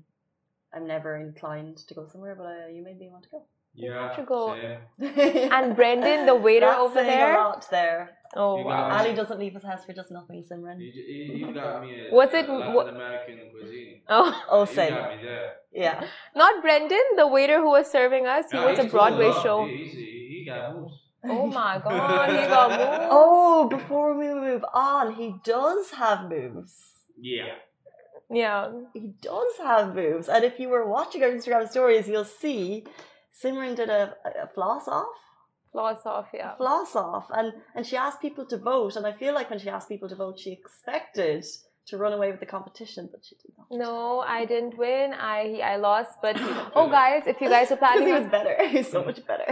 I'm 0.73 0.87
never 0.87 1.17
inclined 1.17 1.79
to 1.79 1.95
go 1.95 2.07
somewhere, 2.07 2.35
but 2.35 2.45
uh, 2.45 2.67
you 2.71 2.83
made 2.83 2.99
me 2.99 3.09
want 3.09 3.25
to 3.25 3.31
go. 3.31 3.45
Yeah. 3.77 4.15
should 4.15 4.27
go. 4.27 4.55
same. 4.55 5.49
And 5.53 5.75
Brendan, 5.77 6.27
the 6.27 6.35
waiter 6.37 6.67
That's 6.67 6.79
over 6.81 7.03
there. 7.03 7.35
a 7.35 7.39
lot 7.45 7.67
there. 7.71 8.17
Oh, 8.37 8.57
wow. 8.63 8.89
got- 8.91 9.01
Ali 9.07 9.15
doesn't 9.15 9.39
leave 9.39 9.55
his 9.55 9.65
house 9.65 9.85
for 9.85 9.93
just 9.93 10.11
nothing, 10.11 10.43
Simran. 10.49 10.81
You, 10.81 10.93
you, 10.93 11.47
you 11.49 11.55
got 11.55 11.83
me. 11.85 12.09
A, 12.11 12.15
Was 12.15 12.33
it- 12.35 12.49
a 12.49 12.53
Latin 12.53 12.75
what- 12.75 12.89
American 12.89 13.39
cuisine? 13.53 14.01
Oh, 14.09 14.33
Oh, 14.51 14.61
You 14.61 14.75
same. 14.75 14.95
got 14.95 15.17
me 15.17 15.23
there. 15.25 15.53
Yeah. 15.73 16.05
not 16.37 16.63
Brendan, 16.63 17.03
the 17.17 17.27
waiter 17.27 17.59
who 17.61 17.71
was 17.71 17.91
serving 17.91 18.27
us. 18.27 18.51
He 18.51 18.57
Yeah, 18.59 18.67
was 18.67 18.79
a 18.79 18.83
he's 18.83 18.91
cool, 18.91 19.01
Broadway 19.01 19.31
though. 19.31 19.43
show. 19.43 19.67
He, 19.67 19.77
he's- 19.77 19.95
he, 19.95 20.37
he 20.39 20.45
got 20.47 20.75
moves. 20.77 20.95
Oh 21.27 21.47
my 21.47 21.79
god, 21.85 22.29
he 22.31 22.47
got 22.47 22.71
moves. 22.71 23.09
Oh, 23.11 23.67
before 23.69 24.17
we 24.17 24.29
move 24.29 24.65
on, 24.75 25.15
he 25.15 25.35
does 25.43 25.91
have 25.93 26.29
moves. 26.29 26.75
Yeah. 27.19 27.55
Yeah. 28.31 28.73
He 28.93 29.13
does 29.21 29.53
have 29.63 29.95
moves. 29.95 30.29
And 30.29 30.45
if 30.45 30.59
you 30.61 30.69
were 30.69 30.87
watching 30.87 31.23
our 31.23 31.31
Instagram 31.31 31.69
stories, 31.69 32.09
you'll 32.09 32.25
see 32.25 32.85
Simran 33.43 33.77
did 33.77 33.91
a, 33.91 34.15
a 34.43 34.49
floss 34.55 34.89
off. 34.89 35.07
Floss 35.73 36.07
off, 36.07 36.29
yeah. 36.33 36.55
Floss 36.57 36.95
off. 36.95 37.27
And 37.31 37.53
and 37.75 37.87
she 37.87 37.97
asked 37.97 38.21
people 38.21 38.47
to 38.47 38.57
vote. 38.57 38.97
And 38.97 39.07
I 39.07 39.13
feel 39.13 39.35
like 39.35 39.51
when 39.51 39.59
she 39.59 39.69
asked 39.69 39.89
people 39.89 40.09
to 40.09 40.15
vote, 40.15 40.39
she 40.39 40.53
expected 40.53 41.45
to 41.87 41.99
run 41.99 42.13
away 42.13 42.31
with 42.31 42.41
the 42.41 42.47
competition, 42.47 43.09
but 43.11 43.21
she 43.25 43.35
did 43.37 43.53
not. 43.59 43.67
No, 43.71 44.21
I 44.21 44.45
didn't 44.47 44.77
win. 44.79 45.13
I 45.13 45.61
I 45.63 45.77
lost. 45.77 46.13
But 46.23 46.37
oh, 46.75 46.89
guys, 46.89 47.25
if 47.27 47.41
you 47.41 47.49
guys 47.49 47.71
are 47.71 47.77
planning, 47.77 48.07
he 48.09 48.13
was 48.13 48.25
on, 48.25 48.31
better. 48.31 48.57
He's 48.69 48.91
so 48.91 49.05
much 49.05 49.25
better. 49.27 49.47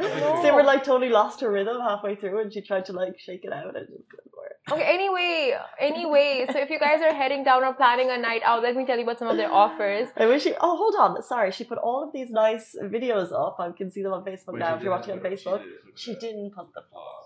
No. 0.00 0.42
Simran 0.42 0.64
like 0.66 0.84
totally 0.84 1.10
lost 1.10 1.40
her 1.40 1.50
rhythm 1.50 1.80
halfway 1.80 2.14
through 2.16 2.40
and 2.40 2.52
she 2.52 2.60
tried 2.60 2.84
to 2.86 2.92
like 2.92 3.18
shake 3.18 3.44
it 3.44 3.52
out 3.52 3.74
and 3.76 3.88
it 3.88 3.88
just 3.96 4.08
couldn't 4.10 4.32
work. 4.36 4.52
okay. 4.70 4.82
Anyway, 4.82 5.56
anyway, 5.80 6.46
so 6.52 6.58
if 6.58 6.68
you 6.70 6.78
guys 6.78 7.00
are 7.00 7.14
heading 7.14 7.42
down 7.44 7.64
or 7.64 7.72
planning 7.72 8.10
a 8.10 8.18
night 8.18 8.42
out, 8.44 8.62
let 8.62 8.76
me 8.76 8.84
tell 8.84 8.98
you 8.98 9.04
about 9.04 9.18
some 9.18 9.28
of 9.28 9.36
their 9.36 9.52
offers. 9.52 10.08
I 10.16 10.26
wish 10.26 10.42
she. 10.42 10.54
Oh, 10.60 10.76
hold 10.76 10.94
on. 10.98 11.22
Sorry, 11.22 11.50
she 11.52 11.64
put 11.64 11.78
all 11.78 12.02
of 12.04 12.12
these 12.12 12.30
nice 12.30 12.76
videos 12.82 13.32
up. 13.32 13.56
I 13.58 13.70
can 13.70 13.90
see 13.90 14.02
them 14.02 14.12
on 14.12 14.24
Facebook 14.24 14.54
Wait, 14.54 14.60
now. 14.60 14.76
If 14.76 14.82
you're 14.82 14.92
watching 14.92 15.14
on 15.14 15.20
Facebook, 15.20 15.62
didn't 15.62 15.96
she 15.96 16.14
didn't 16.14 16.50
put 16.54 16.74
them. 16.74 16.84
Yeah. 16.92 17.00
She 17.00 17.04
did. 17.04 17.17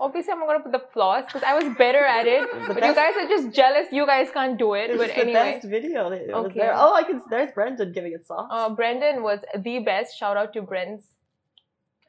Obviously, 0.00 0.32
I'm 0.32 0.40
not 0.40 0.46
gonna 0.48 0.60
put 0.60 0.72
the 0.72 0.84
floss 0.92 1.24
because 1.26 1.42
I 1.42 1.54
was 1.54 1.64
better 1.76 2.04
at 2.04 2.26
it. 2.26 2.48
But 2.68 2.84
you 2.84 2.94
guys 2.94 3.14
are 3.20 3.28
just 3.28 3.54
jealous. 3.54 3.86
You 3.92 4.06
guys 4.06 4.28
can't 4.32 4.58
do 4.58 4.74
it. 4.74 4.90
It 4.90 4.98
was 4.98 5.08
But 5.08 5.14
just 5.14 5.26
the 5.26 5.32
best 5.32 5.64
video. 5.76 6.10
It 6.10 6.28
was 6.28 6.46
Okay. 6.46 6.60
there. 6.60 6.74
Oh, 6.76 6.94
I 6.94 7.02
can. 7.04 7.20
There's 7.30 7.52
Brendan 7.52 7.92
giving 7.92 8.12
it 8.12 8.26
socks. 8.26 8.48
uh, 8.52 8.68
Brendan 8.70 9.22
was 9.22 9.40
the 9.56 9.78
best. 9.80 10.16
Shout 10.18 10.36
out 10.36 10.52
to 10.54 10.62
Brents. 10.62 11.14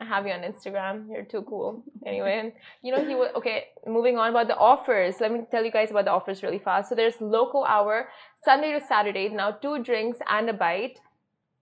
I 0.02 0.06
have 0.06 0.26
you 0.26 0.32
on 0.32 0.44
Instagram. 0.52 1.08
You're 1.12 1.26
too 1.26 1.42
cool. 1.42 1.84
Anyway, 2.06 2.54
you 2.82 2.94
know 2.94 3.04
he 3.06 3.16
was 3.16 3.32
okay. 3.36 3.58
Moving 3.86 4.18
on 4.18 4.30
about 4.30 4.48
the 4.48 4.56
offers. 4.58 5.16
Let 5.20 5.32
me 5.34 5.42
tell 5.52 5.64
you 5.66 5.72
guys 5.72 5.92
about 5.92 6.06
the 6.06 6.12
offers 6.12 6.42
really 6.42 6.60
fast. 6.60 6.88
So 6.90 6.96
there's 6.96 7.16
local 7.20 7.66
hour 7.66 8.08
Sunday 8.46 8.72
to 8.80 8.82
Saturday. 8.86 9.28
Now 9.30 9.52
two 9.52 9.84
drinks 9.84 10.18
and 10.30 10.50
a 10.50 10.54
bite. 10.54 10.98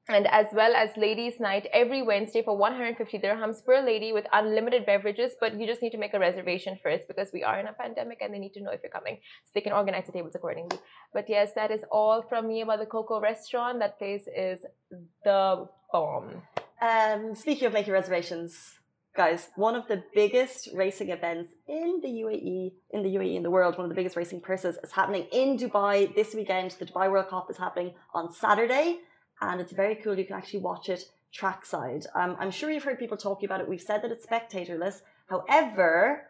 And 0.09 0.25
as 0.27 0.47
well 0.53 0.73
as 0.73 0.95
ladies' 0.95 1.39
night 1.39 1.67
every 1.73 2.01
Wednesday 2.01 2.41
for 2.41 2.55
150 2.55 3.19
dirhams 3.19 3.63
per 3.65 3.81
lady 3.81 4.13
with 4.13 4.25
unlimited 4.31 4.85
beverages. 4.85 5.33
But 5.39 5.59
you 5.59 5.67
just 5.67 5.81
need 5.81 5.91
to 5.91 5.97
make 5.97 6.13
a 6.13 6.19
reservation 6.19 6.79
first 6.81 7.07
because 7.07 7.29
we 7.33 7.43
are 7.43 7.59
in 7.59 7.67
a 7.67 7.73
pandemic 7.73 8.19
and 8.21 8.33
they 8.33 8.39
need 8.39 8.53
to 8.53 8.61
know 8.61 8.71
if 8.71 8.79
you're 8.81 8.91
coming 8.91 9.17
so 9.43 9.51
they 9.53 9.61
can 9.61 9.73
organize 9.73 10.05
the 10.05 10.13
tables 10.13 10.33
accordingly. 10.35 10.79
But 11.13 11.29
yes, 11.29 11.53
that 11.55 11.71
is 11.71 11.81
all 11.91 12.21
from 12.21 12.47
me 12.47 12.61
about 12.61 12.79
the 12.79 12.85
Coco 12.85 13.19
restaurant. 13.19 13.79
That 13.79 13.97
place 13.97 14.27
is 14.33 14.65
the 15.25 15.67
bomb. 15.91 16.43
Um, 16.81 17.35
speaking 17.35 17.67
of 17.67 17.73
making 17.73 17.91
reservations, 17.91 18.75
guys, 19.15 19.49
one 19.55 19.75
of 19.75 19.87
the 19.87 20.03
biggest 20.13 20.69
racing 20.73 21.09
events 21.09 21.49
in 21.67 21.99
the 22.01 22.07
UAE, 22.07 22.73
in 22.91 23.01
the 23.01 23.09
UAE 23.09 23.35
in 23.35 23.43
the 23.43 23.49
world, 23.49 23.77
one 23.77 23.85
of 23.85 23.89
the 23.89 23.95
biggest 23.95 24.15
racing 24.15 24.41
purses 24.41 24.77
is 24.83 24.91
happening 24.91 25.25
in 25.31 25.57
Dubai 25.57 26.13
this 26.15 26.35
weekend. 26.35 26.71
The 26.79 26.85
Dubai 26.85 27.11
World 27.11 27.29
Cup 27.29 27.47
is 27.49 27.57
happening 27.57 27.95
on 28.13 28.31
Saturday, 28.31 28.99
and 29.41 29.61
it's 29.61 29.71
very 29.71 29.95
cool. 29.95 30.17
You 30.17 30.25
can 30.25 30.35
actually 30.35 30.59
watch 30.59 30.89
it 30.89 31.05
trackside. 31.31 32.05
Um, 32.15 32.35
I'm 32.39 32.51
sure 32.51 32.71
you've 32.71 32.83
heard 32.83 32.99
people 32.99 33.17
talking 33.17 33.47
about 33.47 33.61
it. 33.61 33.69
We've 33.69 33.81
said 33.81 34.01
that 34.01 34.11
it's 34.11 34.25
spectatorless. 34.25 35.01
However, 35.27 36.27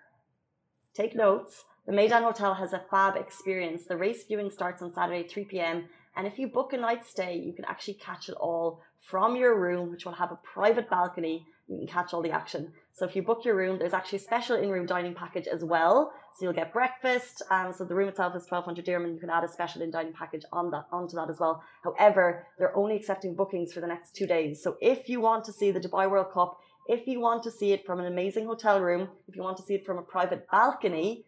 take 0.93 1.15
notes. 1.15 1.63
The 1.85 1.93
Meydan 1.93 2.23
Hotel 2.23 2.55
has 2.55 2.73
a 2.73 2.83
fab 2.91 3.15
experience. 3.15 3.85
The 3.85 3.95
race 3.95 4.25
viewing 4.25 4.49
starts 4.49 4.81
on 4.81 4.93
Saturday, 4.93 5.27
3 5.27 5.45
p.m. 5.45 5.85
And 6.15 6.27
if 6.27 6.37
you 6.37 6.47
book 6.47 6.73
a 6.73 6.77
night 6.77 7.05
stay, 7.05 7.37
you 7.37 7.53
can 7.53 7.65
actually 7.65 7.93
catch 7.93 8.27
it 8.27 8.35
all 8.35 8.81
from 8.99 9.35
your 9.35 9.57
room, 9.57 9.91
which 9.91 10.03
will 10.03 10.13
have 10.13 10.31
a 10.31 10.39
private 10.43 10.89
balcony. 10.89 11.45
You 11.67 11.79
can 11.79 11.88
catch 11.88 12.13
all 12.13 12.21
the 12.21 12.31
action. 12.31 12.71
So 12.93 13.05
if 13.05 13.15
you 13.15 13.21
book 13.21 13.43
your 13.43 13.55
room, 13.55 13.77
there's 13.77 13.93
actually 13.93 14.19
a 14.19 14.21
special 14.21 14.55
in-room 14.55 14.86
dining 14.86 15.13
package 15.13 15.47
as 15.47 15.63
well. 15.63 16.13
So 16.36 16.45
you'll 16.45 16.53
get 16.53 16.71
breakfast. 16.71 17.41
Um, 17.51 17.74
so 17.74 17.83
the 17.83 17.93
room 17.93 18.07
itself 18.07 18.36
is 18.36 18.43
1200 18.50 18.86
dirham 18.86 19.03
and 19.05 19.13
you 19.13 19.19
can 19.19 19.29
add 19.29 19.43
a 19.43 19.50
special 19.50 19.81
in 19.81 19.91
dining 19.91 20.13
package 20.13 20.43
on 20.53 20.71
that 20.71 20.86
onto 20.91 21.15
that 21.17 21.29
as 21.29 21.39
well. 21.39 21.62
However, 21.83 22.47
they're 22.57 22.75
only 22.75 22.95
accepting 22.95 23.36
bookings 23.36 23.74
for 23.74 23.81
the 23.81 23.88
next 23.88 24.15
two 24.15 24.27
days. 24.27 24.63
So 24.63 24.77
if 24.81 25.09
you 25.09 25.19
want 25.19 25.43
to 25.45 25.51
see 25.51 25.71
the 25.71 25.79
Dubai 25.79 26.09
World 26.09 26.31
Cup, 26.33 26.57
if 26.88 27.05
you 27.05 27.19
want 27.19 27.43
to 27.43 27.51
see 27.51 27.74
it 27.74 27.86
from 27.86 28.00
an 28.00 28.05
amazing 28.05 28.45
hotel 28.45 28.79
room, 28.79 29.09
if 29.27 29.36
you 29.36 29.43
want 29.43 29.57
to 29.57 29.63
see 29.63 29.75
it 29.75 29.86
from 29.86 29.97
a 29.97 30.01
private 30.01 30.50
balcony, 30.50 31.25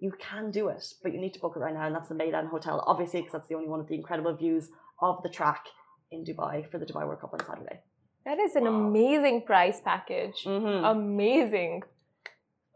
you 0.00 0.12
can 0.18 0.50
do 0.50 0.68
it, 0.68 0.84
but 1.02 1.12
you 1.12 1.20
need 1.20 1.34
to 1.34 1.38
book 1.38 1.52
it 1.54 1.60
right 1.60 1.72
now, 1.72 1.86
and 1.86 1.94
that's 1.94 2.08
the 2.08 2.16
Meydan 2.16 2.48
Hotel, 2.48 2.82
obviously, 2.88 3.20
because 3.20 3.34
that's 3.34 3.46
the 3.46 3.54
only 3.54 3.68
one 3.68 3.78
of 3.78 3.86
the 3.86 3.94
incredible 3.94 4.34
views 4.34 4.70
of 5.00 5.22
the 5.22 5.28
track 5.28 5.66
in 6.10 6.24
Dubai 6.24 6.68
for 6.68 6.78
the 6.78 6.86
Dubai 6.86 7.06
World 7.06 7.20
Cup 7.20 7.32
on 7.32 7.46
Saturday. 7.46 7.78
That 8.24 8.38
is 8.38 8.54
an 8.54 8.64
wow. 8.64 8.70
amazing 8.70 9.42
price 9.42 9.80
package. 9.80 10.44
Mm-hmm. 10.44 10.84
Amazing. 10.84 11.82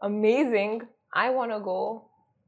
Amazing. 0.01 0.81
I 1.13 1.29
want 1.29 1.51
to 1.51 1.59
go. 1.59 2.05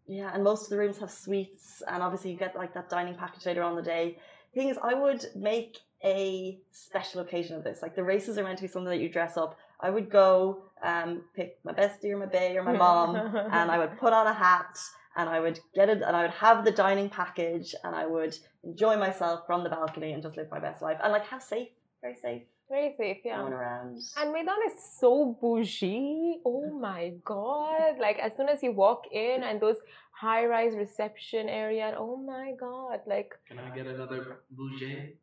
Yeah, 0.08 0.32
and 0.34 0.44
most 0.44 0.64
of 0.64 0.70
the 0.70 0.78
rooms 0.78 0.98
have 1.00 1.12
suites, 1.12 1.84
and 1.88 2.02
obviously 2.02 2.32
you 2.32 2.38
get 2.38 2.56
like 2.56 2.74
that 2.74 2.90
dining 2.90 3.14
package 3.14 3.46
later 3.46 3.62
on 3.62 3.76
the 3.76 3.82
day. 3.82 4.18
thing 4.56 4.70
is, 4.70 4.78
I 4.82 4.96
would 4.96 5.24
make 5.36 5.78
a 6.04 6.60
special 6.72 7.22
occasion 7.22 7.56
of 7.56 7.64
this. 7.64 7.82
Like 7.82 7.96
the 7.96 8.04
races 8.04 8.38
are 8.38 8.44
meant 8.44 8.58
to 8.58 8.64
be 8.64 8.68
something 8.68 8.90
that 8.90 9.00
you 9.00 9.10
dress 9.10 9.38
up. 9.38 9.58
I 9.80 9.92
would 9.92 10.10
go 10.10 10.64
um, 10.84 11.22
pick 11.36 11.60
my 11.64 11.74
bestie 11.74 12.12
or 12.12 12.18
my 12.18 12.26
bae 12.26 12.56
or 12.56 12.64
my 12.64 12.76
mom, 12.86 13.16
and 13.16 13.72
I 13.72 13.78
would 13.78 13.98
put 14.00 14.14
on 14.14 14.26
a 14.26 14.34
hat 14.34 14.78
and 15.16 15.30
I 15.30 15.40
would 15.40 15.60
get 15.76 15.90
it 15.90 16.02
and 16.02 16.16
I 16.16 16.22
would 16.24 16.32
have 16.32 16.66
the 16.66 16.72
dining 16.72 17.10
package 17.10 17.76
and 17.84 17.96
I 17.96 18.06
would 18.06 18.38
enjoy 18.64 18.96
myself 18.98 19.46
from 19.46 19.64
the 19.64 19.70
balcony 19.70 20.14
and 20.14 20.24
just 20.24 20.38
live 20.38 20.50
my 20.50 20.60
best 20.60 20.82
life 20.82 20.98
and 21.04 21.12
like 21.12 21.26
have 21.28 21.44
safe, 21.44 21.70
very 22.02 22.16
safe. 22.16 22.44
Very 22.70 22.94
safe, 22.98 23.18
yeah. 23.26 23.38
Going 23.40 23.54
around. 23.54 24.00
And 24.18 24.34
Meydan 24.34 24.60
is 24.68 24.74
so 25.00 25.36
bougie. 25.42 26.40
Oh 26.46 26.70
my 26.70 27.14
god. 27.26 27.98
Like 28.00 28.20
as 28.20 28.36
soon 28.38 28.48
as 28.48 28.62
you 28.62 28.74
walk 28.74 29.06
in 29.12 29.42
and 29.42 29.60
those 29.60 29.78
high 30.12 30.46
rise 30.46 30.76
reception 30.76 31.50
area, 31.50 31.96
oh 31.98 32.16
my 32.16 32.54
god. 32.60 33.00
Like 33.08 33.34
Can 33.48 33.58
I 33.58 33.76
get 33.76 33.88
another 33.88 34.42
bougie? 34.52 35.16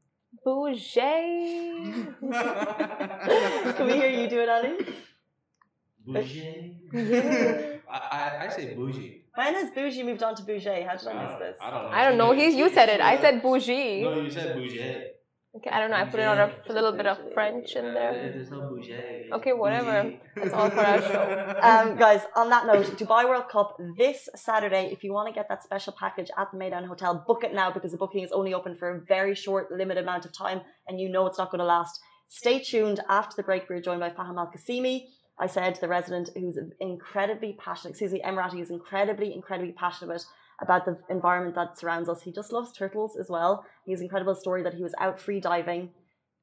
Bougie. 0.44 2.14
Can 3.76 3.86
we 3.86 3.92
hear 3.92 4.10
you 4.10 4.28
do 4.28 4.40
it, 4.40 4.48
Ali? 4.48 4.74
Bougie. 6.04 6.76
Yeah. 6.92 7.76
I, 7.88 8.46
I, 8.46 8.48
say 8.48 8.74
bougie. 8.74 9.22
When 9.34 9.54
has 9.54 9.70
bougie 9.70 10.02
moved 10.02 10.24
on 10.24 10.34
to 10.34 10.42
bougie? 10.42 10.82
How 10.82 10.96
did 10.96 11.06
I 11.06 11.28
miss 11.28 11.38
this? 11.38 11.56
I 11.62 11.70
don't 11.70 11.82
know. 11.84 11.88
I 11.90 12.08
don't 12.08 12.18
know. 12.18 12.32
He's 12.32 12.56
you 12.56 12.68
said 12.70 12.88
it. 12.88 13.00
I 13.00 13.20
said 13.20 13.40
bougie. 13.40 14.02
No, 14.02 14.20
you 14.20 14.30
said 14.30 14.56
bougie. 14.56 15.15
Okay, 15.56 15.70
I 15.70 15.80
don't 15.80 15.90
know. 15.90 15.96
I 15.96 16.04
put 16.04 16.20
in 16.20 16.26
a, 16.26 16.52
a 16.68 16.72
little 16.72 16.92
bit 16.92 17.06
of 17.06 17.18
French 17.32 17.76
in 17.76 17.94
there. 17.94 18.12
Okay, 19.32 19.54
whatever. 19.54 20.12
That's 20.34 20.52
all 20.52 20.68
for 20.68 20.80
our 20.80 21.00
show. 21.00 21.54
Um, 21.66 21.96
guys, 21.96 22.22
on 22.36 22.50
that 22.50 22.66
note, 22.66 22.86
Dubai 22.98 23.26
World 23.26 23.48
Cup 23.48 23.78
this 23.96 24.28
Saturday. 24.34 24.90
If 24.92 25.02
you 25.02 25.14
want 25.14 25.28
to 25.28 25.34
get 25.34 25.48
that 25.48 25.62
special 25.62 25.94
package 25.98 26.30
at 26.36 26.50
the 26.52 26.58
Meydan 26.58 26.86
Hotel, 26.86 27.24
book 27.26 27.42
it 27.42 27.54
now 27.54 27.70
because 27.70 27.92
the 27.92 27.96
booking 27.96 28.22
is 28.22 28.32
only 28.32 28.52
open 28.52 28.76
for 28.76 28.90
a 28.96 29.00
very 29.00 29.34
short, 29.34 29.72
limited 29.72 30.02
amount 30.02 30.26
of 30.26 30.32
time, 30.36 30.60
and 30.88 31.00
you 31.00 31.08
know 31.08 31.26
it's 31.26 31.38
not 31.38 31.50
going 31.50 31.60
to 31.60 31.64
last. 31.64 31.98
Stay 32.28 32.58
tuned. 32.58 33.00
After 33.08 33.34
the 33.36 33.42
break, 33.42 33.62
we're 33.70 33.80
joined 33.80 34.00
by 34.00 34.10
Fahim 34.10 34.36
Al 34.36 34.52
Qasimi. 34.54 35.06
I 35.38 35.46
said 35.46 35.78
the 35.80 35.88
resident 35.88 36.30
who's 36.34 36.58
incredibly 36.80 37.56
passionate, 37.58 37.90
excuse 37.90 38.12
me, 38.12 38.22
Emirati, 38.22 38.52
who's 38.58 38.70
incredibly, 38.70 39.34
incredibly 39.34 39.72
passionate 39.72 40.22
about 40.60 40.84
the 40.84 40.98
environment 41.10 41.54
that 41.54 41.78
surrounds 41.78 42.08
us. 42.08 42.22
He 42.22 42.32
just 42.32 42.52
loves 42.52 42.72
turtles 42.72 43.16
as 43.16 43.28
well. 43.28 43.64
He 43.84 43.92
has 43.92 44.00
an 44.00 44.06
incredible 44.06 44.34
story 44.34 44.62
that 44.62 44.74
he 44.74 44.82
was 44.82 44.94
out 44.98 45.20
free 45.20 45.40
diving 45.40 45.90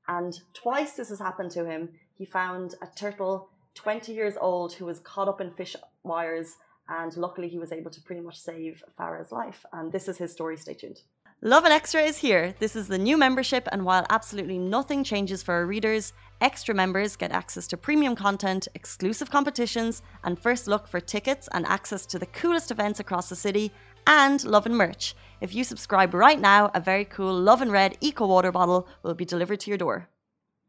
and 0.07 0.39
twice 0.53 0.93
this 0.93 1.09
has 1.09 1.19
happened 1.19 1.51
to 1.51 1.65
him. 1.65 1.89
He 2.13 2.25
found 2.25 2.75
a 2.81 2.87
turtle 2.95 3.49
20 3.75 4.13
years 4.13 4.35
old 4.39 4.73
who 4.73 4.85
was 4.85 4.99
caught 4.99 5.27
up 5.27 5.41
in 5.41 5.51
fish 5.51 5.75
wires 6.03 6.55
and 6.89 7.15
luckily 7.15 7.47
he 7.47 7.57
was 7.57 7.71
able 7.71 7.91
to 7.91 8.01
pretty 8.01 8.21
much 8.21 8.39
save 8.39 8.83
Farah's 8.99 9.31
life. 9.31 9.65
And 9.71 9.91
this 9.91 10.07
is 10.07 10.17
his 10.17 10.31
story. 10.31 10.57
Stay 10.57 10.73
tuned. 10.73 11.01
Lovin 11.45 11.73
Extra 11.73 12.01
is 12.01 12.19
here. 12.19 12.55
This 12.59 12.73
is 12.73 12.87
the 12.87 12.97
new 12.97 13.17
membership, 13.17 13.67
and 13.73 13.83
while 13.83 14.05
absolutely 14.09 14.57
nothing 14.57 15.03
changes 15.03 15.43
for 15.43 15.53
our 15.55 15.65
readers, 15.65 16.13
extra 16.39 16.73
members 16.73 17.17
get 17.17 17.33
access 17.33 17.67
to 17.67 17.75
premium 17.75 18.15
content, 18.15 18.69
exclusive 18.75 19.29
competitions, 19.29 20.03
and 20.23 20.39
first 20.39 20.69
look 20.69 20.87
for 20.87 21.01
tickets 21.01 21.49
and 21.51 21.65
access 21.65 22.05
to 22.05 22.17
the 22.17 22.27
coolest 22.27 22.71
events 22.71 23.01
across 23.01 23.27
the 23.27 23.35
city, 23.35 23.73
and 24.07 24.43
Lovin 24.43 24.75
merch. 24.75 25.15
If 25.41 25.53
you 25.53 25.63
subscribe 25.63 26.13
right 26.13 26.39
now, 26.39 26.71
a 26.73 26.79
very 26.79 27.05
cool 27.05 27.33
Lovin 27.33 27.71
Red 27.71 27.97
Eco 27.99 28.25
Water 28.27 28.51
bottle 28.51 28.87
will 29.01 29.13
be 29.13 29.25
delivered 29.25 29.59
to 29.61 29.69
your 29.69 29.77
door. 29.77 30.09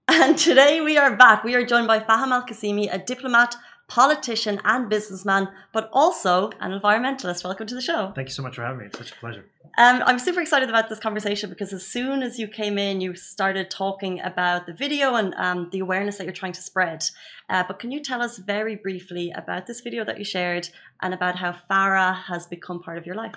And 0.08 0.36
today 0.36 0.80
we 0.80 0.98
are 0.98 1.16
back. 1.16 1.44
We 1.44 1.54
are 1.54 1.64
joined 1.64 1.86
by 1.86 2.00
Fahim 2.00 2.32
Al 2.32 2.42
Qasimi, 2.46 2.92
a 2.92 2.98
diplomat, 2.98 3.56
politician, 3.94 4.60
and 4.64 4.88
businessman, 4.88 5.48
but 5.72 5.88
also 5.92 6.50
an 6.58 6.72
environmentalist. 6.72 7.44
Welcome 7.44 7.68
to 7.68 7.76
the 7.76 7.80
show. 7.80 8.10
Thank 8.16 8.26
you 8.26 8.34
so 8.34 8.42
much 8.42 8.56
for 8.56 8.62
having 8.62 8.80
me. 8.80 8.86
It's 8.86 8.98
such 8.98 9.12
a 9.12 9.14
pleasure. 9.14 9.44
Um, 9.78 10.02
I'm 10.04 10.18
super 10.18 10.40
excited 10.40 10.68
about 10.68 10.88
this 10.88 10.98
conversation 10.98 11.48
because 11.48 11.72
as 11.72 11.86
soon 11.86 12.24
as 12.24 12.36
you 12.36 12.48
came 12.48 12.76
in, 12.76 13.00
you 13.00 13.14
started 13.14 13.70
talking 13.70 14.20
about 14.20 14.66
the 14.66 14.72
video 14.72 15.14
and 15.14 15.32
um, 15.36 15.68
the 15.70 15.78
awareness 15.78 16.18
that 16.18 16.24
you're 16.24 16.32
trying 16.32 16.54
to 16.54 16.62
spread. 16.62 17.04
Uh, 17.48 17.62
but 17.68 17.78
can 17.78 17.92
you 17.92 18.02
tell 18.02 18.20
us 18.20 18.38
very 18.38 18.74
briefly 18.74 19.30
about 19.30 19.68
this 19.68 19.80
video 19.80 20.04
that 20.04 20.18
you 20.18 20.24
shared 20.24 20.68
and 21.00 21.14
about 21.14 21.36
how 21.36 21.54
Farah 21.70 22.16
has 22.24 22.48
become 22.48 22.82
part 22.82 22.98
of 22.98 23.06
your 23.06 23.14
life? 23.14 23.36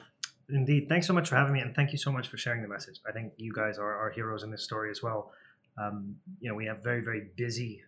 Indeed. 0.49 0.89
Thanks 0.89 1.05
so 1.05 1.13
much 1.13 1.29
for 1.29 1.35
having 1.35 1.53
me, 1.53 1.59
and 1.59 1.75
thank 1.75 1.91
you 1.91 1.99
so 1.99 2.11
much 2.11 2.29
for 2.29 2.37
sharing 2.37 2.63
the 2.63 2.67
message. 2.67 2.99
I 3.07 3.11
think 3.11 3.33
you 3.37 3.53
guys 3.53 3.77
are, 3.77 3.95
are 3.95 4.09
heroes 4.09 4.41
in 4.41 4.49
this 4.49 4.63
story 4.63 4.89
as 4.89 5.03
well. 5.03 5.31
Um, 5.79 6.15
you 6.39 6.49
know, 6.49 6.55
we 6.55 6.65
have 6.65 6.81
very, 6.81 7.01
very 7.01 7.27
busy 7.35 7.83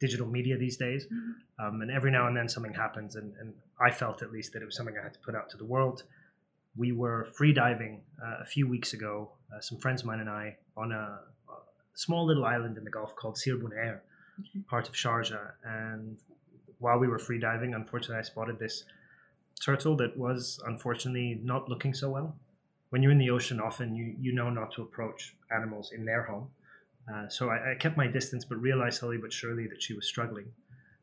digital 0.00 0.26
media 0.26 0.56
these 0.56 0.76
days, 0.76 1.06
mm-hmm. 1.06 1.66
um, 1.66 1.80
and 1.82 1.90
every 1.90 2.10
now 2.10 2.26
and 2.26 2.36
then 2.36 2.48
something 2.48 2.74
happens, 2.74 3.16
and, 3.16 3.32
and 3.40 3.52
I 3.80 3.90
felt 3.90 4.22
at 4.22 4.30
least 4.32 4.52
that 4.52 4.62
it 4.62 4.64
was 4.64 4.76
something 4.76 4.96
I 4.98 5.02
had 5.02 5.14
to 5.14 5.20
put 5.20 5.34
out 5.34 5.50
to 5.50 5.56
the 5.56 5.64
world 5.64 6.04
we 6.78 6.92
were 6.92 7.26
free 7.34 7.52
diving 7.52 8.00
uh, 8.24 8.36
a 8.40 8.44
few 8.46 8.66
weeks 8.68 8.92
ago, 8.92 9.32
uh, 9.54 9.60
some 9.60 9.78
friends 9.78 10.02
of 10.02 10.06
mine 10.06 10.20
and 10.20 10.30
I, 10.30 10.56
on 10.76 10.92
a, 10.92 10.96
a, 11.48 11.54
small 11.94 12.24
little 12.24 12.44
island 12.44 12.78
in 12.78 12.84
the 12.84 12.90
Gulf 12.90 13.16
called 13.16 13.36
Sir 13.36 13.56
Bu 13.56 13.68
Nair, 13.68 14.02
okay. 14.38 14.64
part 14.70 14.88
of 14.88 14.94
Sharjah. 14.94 15.50
And 15.64 16.16
while 16.78 16.98
we 16.98 17.08
were 17.08 17.18
free 17.18 17.40
diving, 17.40 17.74
unfortunately, 17.74 18.18
I 18.18 18.22
spotted 18.22 18.60
this 18.60 18.84
turtle 19.60 19.96
that 19.96 20.16
was 20.16 20.62
unfortunately 20.66 21.40
not 21.42 21.68
looking 21.68 21.92
so 21.92 22.10
well. 22.10 22.36
When 22.90 23.02
you're 23.02 23.12
in 23.12 23.18
the 23.18 23.30
ocean, 23.30 23.60
often 23.60 23.96
you, 23.96 24.14
you 24.18 24.32
know 24.32 24.48
not 24.48 24.72
to 24.74 24.82
approach 24.82 25.34
animals 25.50 25.90
in 25.92 26.04
their 26.04 26.22
home. 26.22 26.48
Uh, 27.12 27.28
so 27.28 27.48
I, 27.48 27.72
I, 27.72 27.74
kept 27.74 27.96
my 27.96 28.06
distance, 28.06 28.44
but 28.44 28.60
realized 28.60 28.98
slowly 28.98 29.16
but 29.16 29.32
surely 29.32 29.66
that 29.68 29.82
she 29.82 29.94
was 29.94 30.06
struggling. 30.06 30.46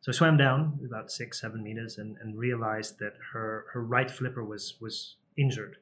So 0.02 0.12
I 0.12 0.14
swam 0.14 0.38
down 0.38 0.80
about 0.86 1.12
six, 1.12 1.42
seven 1.42 1.64
meters 1.64 1.98
and, 1.98 2.16
and 2.22 2.38
realized 2.38 3.00
that 3.00 3.14
her, 3.34 3.66
her 3.74 3.84
right 3.84 4.10
flipper 4.10 4.44
was, 4.44 4.76
was 4.80 5.16
injured. 5.36 5.78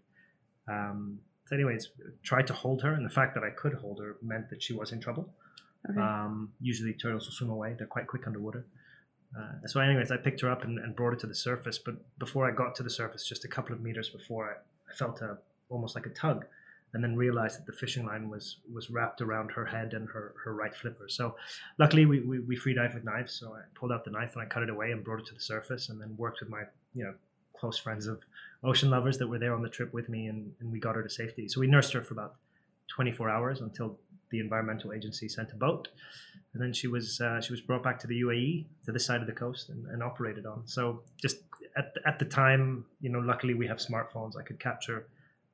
Um, 0.68 1.20
so, 1.46 1.56
anyways, 1.56 1.90
tried 2.24 2.48
to 2.48 2.54
hold 2.54 2.82
her, 2.84 2.94
and 2.94 3.06
the 3.06 3.10
fact 3.10 3.34
that 3.36 3.44
I 3.44 3.50
could 3.50 3.74
hold 3.74 4.00
her 4.00 4.16
meant 4.22 4.50
that 4.50 4.64
she 4.64 4.74
was 4.74 4.92
in 4.92 5.02
trouble. 5.02 5.30
Okay. 5.90 6.00
Um, 6.00 6.54
usually, 6.62 6.94
turtles 6.94 7.26
will 7.26 7.34
swim 7.34 7.50
away; 7.50 7.76
they're 7.78 7.88
quite 7.88 8.08
quick 8.08 8.26
underwater. 8.26 8.66
Uh, 9.38 9.68
so, 9.68 9.82
anyways, 9.82 10.10
I 10.12 10.18
picked 10.18 10.42
her 10.42 10.50
up 10.50 10.64
and, 10.64 10.80
and, 10.80 10.96
brought 10.96 11.12
her 11.12 11.20
to 11.20 11.28
the 11.28 11.36
surface. 11.36 11.78
But 11.78 11.96
before 12.18 12.50
I 12.50 12.56
got 12.56 12.76
to 12.76 12.84
the 12.84 12.90
surface, 12.90 13.28
just 13.28 13.44
a 13.44 13.48
couple 13.48 13.76
of 13.76 13.82
meters 13.82 14.10
before, 14.10 14.46
I, 14.50 14.92
I 14.92 14.96
felt 14.96 15.22
a 15.22 15.38
almost 15.70 15.96
like 15.96 16.06
a 16.06 16.10
tug, 16.12 16.46
and 16.94 17.04
then 17.04 17.16
realized 17.16 17.58
that 17.58 17.66
the 17.66 17.74
fishing 17.74 18.06
line 18.06 18.30
was 18.30 18.58
was 18.72 18.90
wrapped 18.90 19.22
around 19.22 19.52
her 19.52 19.66
head 19.66 19.94
and 19.94 20.08
her, 20.10 20.36
her 20.44 20.54
right 20.54 20.76
flipper. 20.76 21.08
So 21.10 21.36
luckily 21.80 22.06
we, 22.06 22.20
we, 22.22 22.40
we 22.40 22.56
free 22.56 22.78
with 22.94 23.04
knives. 23.04 23.34
So 23.34 23.54
I 23.54 23.62
pulled 23.74 23.92
out 23.92 24.06
the 24.06 24.12
knife 24.12 24.34
and 24.34 24.44
I 24.44 24.46
cut 24.46 24.64
it 24.64 24.70
away 24.70 24.92
and 24.92 25.04
brought 25.04 25.20
it 25.20 25.26
to 25.28 25.34
the 25.34 25.42
surface 25.42 25.90
and 25.90 26.00
then 26.00 26.16
worked 26.18 26.40
with 26.40 26.50
my, 26.50 26.64
you 26.94 27.04
know, 27.04 27.14
close 27.58 27.78
friends 27.78 28.08
of 28.08 28.22
ocean 28.64 28.90
lovers 28.90 29.18
that 29.18 29.28
were 29.28 29.40
there 29.40 29.56
on 29.56 29.62
the 29.62 29.70
trip 29.70 29.94
with 29.94 30.08
me 30.10 30.28
and, 30.28 30.54
and 30.60 30.72
we 30.72 30.80
got 30.80 30.96
her 30.96 31.04
to 31.04 31.10
safety. 31.10 31.48
So 31.48 31.60
we 31.60 31.68
nursed 31.68 31.94
her 31.94 32.04
for 32.04 32.14
about 32.14 32.36
24 32.90 33.30
hours 33.30 33.62
until 33.62 33.98
the 34.30 34.40
environmental 34.40 34.94
agency 34.94 35.28
sent 35.28 35.52
a 35.52 35.56
boat. 35.56 35.88
And 36.54 36.62
then 36.62 36.74
she 36.74 36.88
was 36.88 37.20
uh, 37.20 37.42
she 37.42 37.52
was 37.54 37.62
brought 37.62 37.84
back 37.84 38.00
to 38.00 38.08
the 38.08 38.22
UAE 38.22 38.66
to 38.86 38.92
this 38.92 39.06
side 39.06 39.22
of 39.22 39.28
the 39.28 39.34
coast 39.34 39.70
and, 39.70 39.88
and 39.88 40.04
operated 40.04 40.46
on. 40.46 40.62
So 40.66 41.02
just 41.20 41.38
at, 41.76 41.94
at 42.06 42.20
the 42.20 42.26
time, 42.26 42.86
you 43.02 43.10
know, 43.10 43.20
luckily 43.20 43.56
we 43.56 43.66
have 43.68 43.78
smartphones. 43.78 44.38
I 44.38 44.44
could 44.44 44.60
capture 44.60 45.08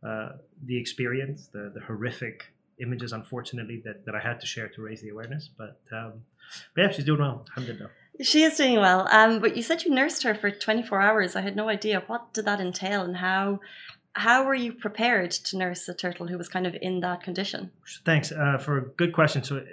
uh, 0.06 0.30
the 0.64 0.78
experience, 0.78 1.48
the, 1.48 1.72
the 1.74 1.82
horrific 1.82 2.54
images, 2.82 3.12
unfortunately, 3.12 3.82
that, 3.86 4.06
that 4.06 4.16
I 4.16 4.20
had 4.20 4.40
to 4.40 4.46
share 4.46 4.70
to 4.70 4.82
raise 4.82 5.02
the 5.02 5.10
awareness. 5.10 5.50
But, 5.58 5.80
um, 5.92 6.14
but 6.76 6.82
yeah, 6.82 6.92
she's 6.92 7.06
doing 7.06 7.20
well. 7.20 7.46
Alhamdulillah. 7.50 7.90
She 8.22 8.44
is 8.44 8.58
doing 8.58 8.80
well. 8.80 9.08
Um, 9.12 9.40
but 9.40 9.56
you 9.56 9.64
said 9.64 9.84
you 9.84 9.92
nursed 9.92 10.24
her 10.24 10.36
for 10.36 10.52
24 10.52 11.02
hours. 11.02 11.36
I 11.36 11.42
had 11.42 11.56
no 11.56 11.70
idea. 11.70 12.04
What 12.08 12.34
did 12.34 12.46
that 12.46 12.60
entail 12.60 13.02
and 13.02 13.18
how 13.18 13.60
how 14.14 14.44
were 14.44 14.56
you 14.56 14.74
prepared 14.74 15.32
to 15.32 15.58
nurse 15.58 15.88
a 15.88 15.94
turtle 15.94 16.28
who 16.28 16.38
was 16.38 16.50
kind 16.50 16.68
of 16.68 16.76
in 16.82 17.00
that 17.02 17.24
condition? 17.24 17.72
Thanks 18.06 18.32
uh, 18.32 18.58
for 18.58 18.78
a 18.78 18.82
good 18.82 19.14
question. 19.14 19.44
So 19.44 19.58
it, 19.58 19.68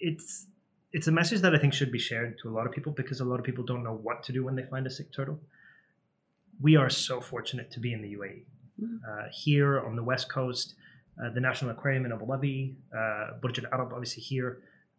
it's 0.00 0.46
it's 0.92 1.06
a 1.06 1.12
message 1.12 1.40
that 1.40 1.54
I 1.54 1.58
think 1.58 1.72
should 1.72 1.92
be 1.92 1.98
shared 1.98 2.38
to 2.42 2.48
a 2.48 2.52
lot 2.52 2.66
of 2.66 2.72
people 2.72 2.92
because 2.92 3.20
a 3.20 3.24
lot 3.24 3.38
of 3.38 3.44
people 3.44 3.64
don't 3.64 3.84
know 3.84 3.94
what 3.94 4.22
to 4.24 4.32
do 4.32 4.44
when 4.44 4.56
they 4.56 4.64
find 4.64 4.86
a 4.86 4.90
sick 4.90 5.12
turtle. 5.12 5.40
We 6.60 6.76
are 6.76 6.90
so 6.90 7.20
fortunate 7.20 7.70
to 7.72 7.80
be 7.80 7.92
in 7.92 8.02
the 8.02 8.14
UAE. 8.14 8.42
Uh, 8.82 9.24
here 9.32 9.80
on 9.80 9.96
the 9.96 10.02
west 10.02 10.28
coast, 10.28 10.74
uh, 11.22 11.30
the 11.30 11.40
National 11.40 11.70
Aquarium 11.70 12.04
in 12.04 12.12
Abu 12.12 12.26
Dhabi, 12.26 12.74
uh, 12.94 13.38
Burj 13.40 13.58
Al 13.60 13.66
Arab, 13.72 13.92
obviously 13.92 14.22
here, 14.22 14.58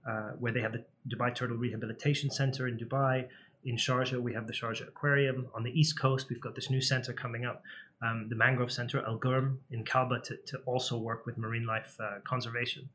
uh, 0.10 0.32
where 0.40 0.52
they 0.52 0.62
have 0.62 0.74
the 0.74 0.84
Dubai 1.08 1.34
Turtle 1.34 1.58
Rehabilitation 1.58 2.32
Center 2.32 2.68
in 2.68 2.78
Dubai. 2.78 3.28
In 3.66 3.76
Sharjah, 3.76 4.20
we 4.20 4.34
have 4.34 4.48
the 4.48 4.54
Sharjah 4.54 4.88
Aquarium. 4.88 5.48
On 5.54 5.62
the 5.62 5.72
east 5.80 6.00
coast, 6.00 6.30
we've 6.30 6.42
got 6.42 6.56
this 6.56 6.70
new 6.70 6.82
center 6.82 7.14
coming 7.14 7.46
up, 7.46 7.62
um, 8.02 8.28
the 8.30 8.36
Mangrove 8.36 8.72
Center, 8.72 9.06
Al 9.06 9.20
Gurm 9.20 9.58
in 9.70 9.84
Kalba, 9.84 10.24
to, 10.24 10.38
to 10.48 10.58
also 10.66 10.98
work 10.98 11.26
with 11.28 11.38
marine 11.38 11.68
life 11.68 11.96
uh, 12.00 12.20
conservation. 12.24 12.90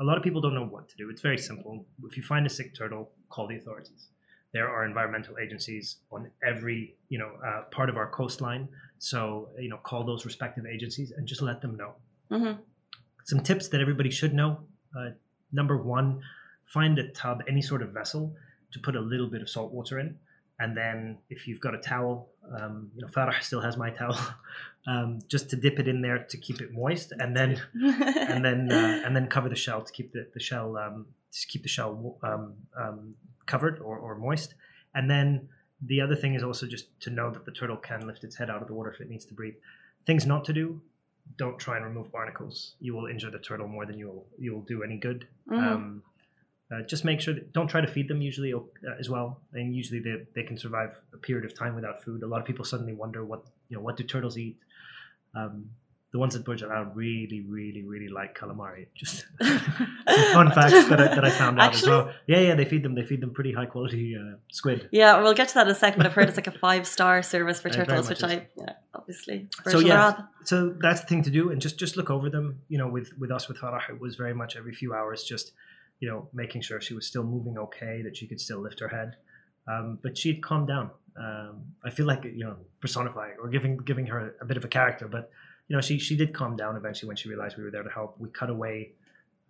A 0.00 0.04
lot 0.04 0.16
of 0.16 0.22
people 0.24 0.40
don't 0.40 0.54
know 0.54 0.66
what 0.66 0.88
to 0.88 0.96
do. 0.96 1.10
It's 1.10 1.22
very 1.22 1.38
simple. 1.38 1.84
If 2.04 2.16
you 2.16 2.22
find 2.22 2.44
a 2.46 2.50
sick 2.50 2.74
turtle, 2.74 3.10
call 3.28 3.46
the 3.46 3.56
authorities 3.56 4.08
there 4.52 4.68
are 4.68 4.84
environmental 4.84 5.36
agencies 5.38 5.98
on 6.10 6.30
every 6.42 6.94
you 7.08 7.18
know 7.18 7.30
uh, 7.46 7.62
part 7.70 7.88
of 7.88 7.96
our 7.96 8.08
coastline 8.10 8.68
so 8.98 9.48
you 9.58 9.68
know 9.68 9.76
call 9.78 10.04
those 10.04 10.24
respective 10.24 10.64
agencies 10.66 11.12
and 11.16 11.26
just 11.26 11.42
let 11.42 11.60
them 11.60 11.76
know 11.76 11.92
mm-hmm. 12.30 12.60
some 13.24 13.40
tips 13.40 13.68
that 13.68 13.80
everybody 13.80 14.10
should 14.10 14.34
know 14.34 14.60
uh, 14.98 15.10
number 15.52 15.76
one 15.76 16.20
find 16.66 16.98
a 16.98 17.08
tub 17.08 17.42
any 17.48 17.62
sort 17.62 17.82
of 17.82 17.90
vessel 17.90 18.34
to 18.72 18.78
put 18.78 18.94
a 18.96 19.00
little 19.00 19.28
bit 19.28 19.42
of 19.42 19.48
salt 19.48 19.72
water 19.72 19.98
in 19.98 20.16
and 20.60 20.76
then 20.76 21.18
if 21.30 21.46
you've 21.46 21.60
got 21.60 21.74
a 21.74 21.78
towel 21.78 22.28
um, 22.60 22.90
you 22.94 23.02
know 23.02 23.08
farah 23.08 23.40
still 23.42 23.60
has 23.60 23.76
my 23.76 23.90
towel 23.90 24.18
um, 24.86 25.18
just 25.28 25.48
to 25.50 25.56
dip 25.56 25.78
it 25.78 25.88
in 25.88 26.02
there 26.02 26.18
to 26.18 26.36
keep 26.36 26.60
it 26.60 26.72
moist 26.72 27.12
and 27.18 27.36
then 27.36 27.60
and 27.74 28.44
then 28.44 28.70
uh, 28.70 29.02
and 29.04 29.14
then 29.14 29.26
cover 29.28 29.48
the 29.48 29.56
shell 29.56 29.82
to 29.82 29.92
keep 29.92 30.12
the, 30.12 30.26
the 30.34 30.40
shell 30.40 30.76
um, 30.76 31.06
to 31.32 31.46
keep 31.46 31.62
the 31.62 31.68
shell 31.68 32.16
um, 32.22 32.54
um, 32.76 33.14
covered 33.46 33.80
or, 33.80 33.98
or 33.98 34.16
moist. 34.16 34.54
And 34.94 35.10
then 35.10 35.48
the 35.82 36.00
other 36.00 36.16
thing 36.16 36.34
is 36.34 36.42
also 36.42 36.66
just 36.66 36.86
to 37.00 37.10
know 37.10 37.30
that 37.30 37.44
the 37.44 37.52
turtle 37.52 37.76
can 37.76 38.06
lift 38.06 38.24
its 38.24 38.36
head 38.36 38.50
out 38.50 38.60
of 38.62 38.68
the 38.68 38.74
water 38.74 38.92
if 38.92 39.00
it 39.00 39.08
needs 39.08 39.24
to 39.26 39.34
breathe. 39.34 39.54
Things 40.06 40.26
not 40.26 40.44
to 40.46 40.52
do: 40.52 40.80
don't 41.36 41.58
try 41.58 41.76
and 41.76 41.84
remove 41.84 42.10
barnacles. 42.10 42.74
You 42.80 42.94
will 42.94 43.06
injure 43.06 43.30
the 43.30 43.38
turtle 43.38 43.68
more 43.68 43.86
than 43.86 43.98
you 43.98 44.06
will 44.08 44.26
you 44.38 44.52
will 44.52 44.62
do 44.62 44.82
any 44.82 44.96
good. 44.96 45.26
Mm-hmm. 45.50 45.64
Um, 45.64 46.02
uh, 46.70 46.82
just 46.82 47.04
make 47.04 47.20
sure 47.20 47.32
that 47.32 47.52
don't 47.52 47.68
try 47.68 47.80
to 47.80 47.86
feed 47.86 48.08
them 48.08 48.20
usually 48.20 48.52
uh, 48.52 48.60
as 48.98 49.08
well. 49.08 49.40
And 49.54 49.74
usually 49.74 50.00
they, 50.00 50.26
they 50.34 50.42
can 50.42 50.58
survive 50.58 50.90
a 51.14 51.16
period 51.16 51.46
of 51.46 51.54
time 51.54 51.74
without 51.74 52.04
food. 52.04 52.22
A 52.22 52.26
lot 52.26 52.40
of 52.40 52.46
people 52.46 52.64
suddenly 52.64 52.92
wonder 52.92 53.24
what 53.24 53.44
you 53.68 53.76
know 53.76 53.82
what 53.82 53.96
do 53.96 54.04
turtles 54.04 54.36
eat. 54.36 54.56
Um, 55.34 55.70
the 56.10 56.18
ones 56.18 56.34
at 56.34 56.44
Burj 56.44 56.62
Al 56.62 56.84
really, 56.94 57.42
really, 57.46 57.82
really 57.82 58.08
like 58.08 58.36
calamari. 58.38 58.86
Just 58.94 59.26
fun 59.38 60.50
facts 60.52 60.88
that 60.88 61.00
I, 61.00 61.14
that 61.14 61.24
I 61.24 61.30
found 61.30 61.60
out 61.60 61.66
Actually, 61.66 61.82
as 61.82 61.88
well. 61.88 62.12
Yeah, 62.26 62.40
yeah, 62.40 62.54
they 62.54 62.64
feed 62.64 62.82
them. 62.82 62.94
They 62.94 63.04
feed 63.04 63.20
them 63.20 63.32
pretty 63.34 63.52
high 63.52 63.66
quality 63.66 64.16
uh, 64.16 64.36
squid. 64.50 64.88
Yeah, 64.90 65.20
we'll 65.20 65.34
get 65.34 65.48
to 65.48 65.54
that 65.54 65.66
in 65.66 65.72
a 65.72 65.74
second. 65.74 65.98
But 65.98 66.06
I've 66.06 66.14
heard 66.14 66.28
it's 66.28 66.38
like 66.38 66.46
a 66.46 66.58
five 66.58 66.86
star 66.86 67.22
service 67.22 67.60
for 67.60 67.68
turtles, 67.68 68.08
which 68.08 68.18
is. 68.18 68.24
I 68.24 68.48
yeah, 68.56 68.72
obviously. 68.94 69.48
So 69.66 69.80
yeah, 69.80 70.22
so 70.44 70.74
that's 70.80 71.02
the 71.02 71.06
thing 71.06 71.22
to 71.24 71.30
do, 71.30 71.50
and 71.50 71.60
just 71.60 71.78
just 71.78 71.96
look 71.96 72.10
over 72.10 72.30
them. 72.30 72.62
You 72.68 72.78
know, 72.78 72.88
with 72.88 73.10
with 73.18 73.30
us 73.30 73.48
with 73.48 73.58
Farah, 73.58 73.90
it 73.90 74.00
was 74.00 74.16
very 74.16 74.34
much 74.34 74.56
every 74.56 74.74
few 74.74 74.94
hours, 74.94 75.24
just 75.24 75.52
you 76.00 76.08
know, 76.08 76.28
making 76.32 76.62
sure 76.62 76.80
she 76.80 76.94
was 76.94 77.06
still 77.06 77.24
moving 77.24 77.58
okay, 77.58 78.02
that 78.02 78.16
she 78.16 78.26
could 78.26 78.40
still 78.40 78.60
lift 78.60 78.80
her 78.80 78.88
head. 78.88 79.16
Um, 79.66 79.98
but 80.02 80.16
she'd 80.16 80.42
calm 80.42 80.64
down. 80.64 80.90
Um, 81.18 81.74
I 81.84 81.90
feel 81.90 82.06
like 82.06 82.24
you 82.24 82.44
know 82.44 82.56
personifying 82.80 83.34
or 83.42 83.48
giving 83.48 83.76
giving 83.78 84.06
her 84.06 84.34
a 84.40 84.44
bit 84.44 84.56
of 84.56 84.64
a 84.64 84.68
character, 84.68 85.08
but 85.08 85.30
you 85.68 85.76
know, 85.76 85.80
she 85.80 85.98
she 85.98 86.16
did 86.16 86.34
calm 86.34 86.56
down 86.56 86.76
eventually 86.76 87.08
when 87.08 87.16
she 87.16 87.28
realized 87.28 87.56
we 87.56 87.64
were 87.64 87.70
there 87.70 87.82
to 87.82 87.90
help. 87.90 88.16
We 88.18 88.30
cut 88.30 88.50
away 88.50 88.92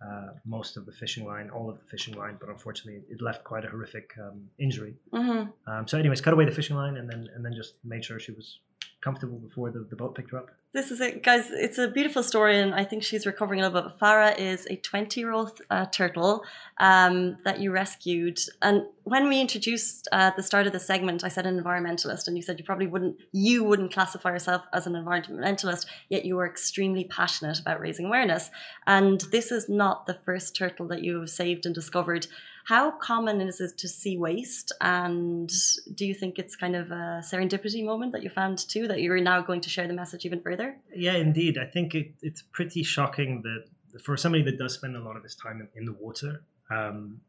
uh, 0.05 0.29
most 0.45 0.77
of 0.77 0.85
the 0.85 0.91
fishing 0.91 1.25
line, 1.25 1.49
all 1.49 1.69
of 1.69 1.77
the 1.77 1.85
fishing 1.85 2.15
line, 2.15 2.37
but 2.39 2.49
unfortunately, 2.49 3.01
it 3.09 3.21
left 3.21 3.43
quite 3.43 3.65
a 3.65 3.69
horrific 3.69 4.11
um, 4.21 4.49
injury. 4.57 4.95
Mm-hmm. 5.13 5.71
Um, 5.71 5.87
so, 5.87 5.97
anyways, 5.97 6.21
cut 6.21 6.33
away 6.33 6.45
the 6.45 6.51
fishing 6.51 6.75
line 6.75 6.97
and 6.97 7.09
then 7.09 7.29
and 7.33 7.43
then 7.43 7.53
just 7.53 7.75
made 7.83 8.03
sure 8.03 8.19
she 8.19 8.33
was 8.33 8.59
comfortable 9.01 9.37
before 9.37 9.71
the, 9.71 9.85
the 9.89 9.95
boat 9.95 10.15
picked 10.15 10.31
her 10.31 10.37
up. 10.37 10.49
This 10.71 10.91
is 10.91 11.01
it, 11.01 11.23
guys. 11.23 11.49
It's 11.49 11.79
a 11.79 11.87
beautiful 11.87 12.21
story, 12.21 12.59
and 12.59 12.75
I 12.75 12.83
think 12.83 13.01
she's 13.01 13.25
recovering 13.25 13.59
a 13.59 13.63
little 13.63 13.81
bit. 13.81 13.91
But 13.91 13.99
Farah 13.99 14.37
is 14.37 14.67
a 14.69 14.75
20 14.75 15.19
year 15.19 15.31
old 15.31 15.59
uh, 15.71 15.87
turtle 15.87 16.43
um, 16.79 17.37
that 17.43 17.59
you 17.59 17.71
rescued. 17.71 18.39
And 18.61 18.83
when 19.03 19.27
we 19.29 19.41
introduced 19.41 20.07
uh, 20.11 20.29
at 20.29 20.35
the 20.35 20.43
start 20.43 20.67
of 20.67 20.73
the 20.73 20.79
segment, 20.79 21.23
I 21.23 21.29
said 21.29 21.47
an 21.47 21.59
environmentalist, 21.59 22.27
and 22.27 22.37
you 22.37 22.43
said 22.43 22.59
you 22.59 22.65
probably 22.65 22.85
wouldn't, 22.85 23.15
you 23.31 23.63
wouldn't 23.63 23.91
classify 23.91 24.29
yourself 24.29 24.61
as 24.71 24.85
an 24.85 24.93
environmentalist, 24.93 25.87
yet 26.09 26.23
you 26.23 26.35
were 26.35 26.45
extremely 26.45 27.05
passionate 27.05 27.59
about 27.59 27.79
raising 27.79 28.05
awareness. 28.05 28.51
And 28.85 29.21
this 29.31 29.51
is 29.51 29.69
not 29.69 30.05
the 30.05 30.19
first 30.23 30.55
turtle 30.55 30.87
that 30.89 31.03
you 31.03 31.19
have 31.19 31.31
saved 31.31 31.65
and 31.65 31.73
discovered. 31.73 32.27
How 32.69 32.91
common 32.91 33.41
is 33.41 33.59
it 33.59 33.79
to 33.79 33.87
see 33.87 34.15
waste? 34.15 34.71
And 34.79 35.51
do 35.95 36.05
you 36.05 36.13
think 36.13 36.37
it's 36.37 36.55
kind 36.55 36.75
of 36.75 36.91
a 36.91 37.23
serendipity 37.25 37.83
moment 37.83 38.11
that 38.11 38.21
you 38.21 38.29
found 38.29 38.59
too, 38.59 38.87
that 38.87 39.01
you're 39.01 39.19
now 39.19 39.41
going 39.41 39.61
to 39.61 39.71
share 39.71 39.87
the 39.87 39.95
message 39.95 40.23
even 40.23 40.39
further? 40.39 40.77
Yeah, 40.95 41.15
indeed. 41.15 41.57
I 41.57 41.65
think 41.65 41.95
it, 41.95 42.13
it's 42.21 42.43
pretty 42.43 42.83
shocking 42.83 43.41
that 43.41 44.01
for 44.03 44.15
somebody 44.17 44.43
that 44.43 44.59
does 44.59 44.75
spend 44.75 44.95
a 44.95 44.99
lot 44.99 45.17
of 45.17 45.23
his 45.23 45.33
time 45.33 45.61
in, 45.61 45.79
in 45.79 45.85
the 45.85 45.93
water, 45.93 46.43
um, 46.69 47.21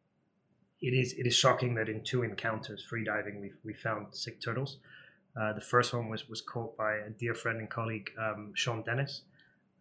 it 0.83 0.93
is 0.93 1.15
it 1.15 1.27
is 1.27 1.35
shocking 1.35 1.75
that 1.77 1.89
in 1.89 2.05
two 2.05 2.23
encounters 2.23 2.85
free 2.85 3.05
diving 3.05 3.41
we 3.41 3.51
we 3.65 3.73
found 3.73 4.15
sick 4.15 4.43
turtles. 4.43 4.77
Uh, 5.41 5.55
the 5.55 5.63
first 5.63 5.95
one 5.95 6.11
was 6.11 6.29
was 6.29 6.43
caught 6.43 6.77
by 6.77 6.97
a 6.97 7.09
dear 7.09 7.35
friend 7.35 7.61
and 7.61 7.71
colleague 7.71 8.11
um, 8.19 8.53
Sean 8.55 8.83
Dennis, 8.83 9.23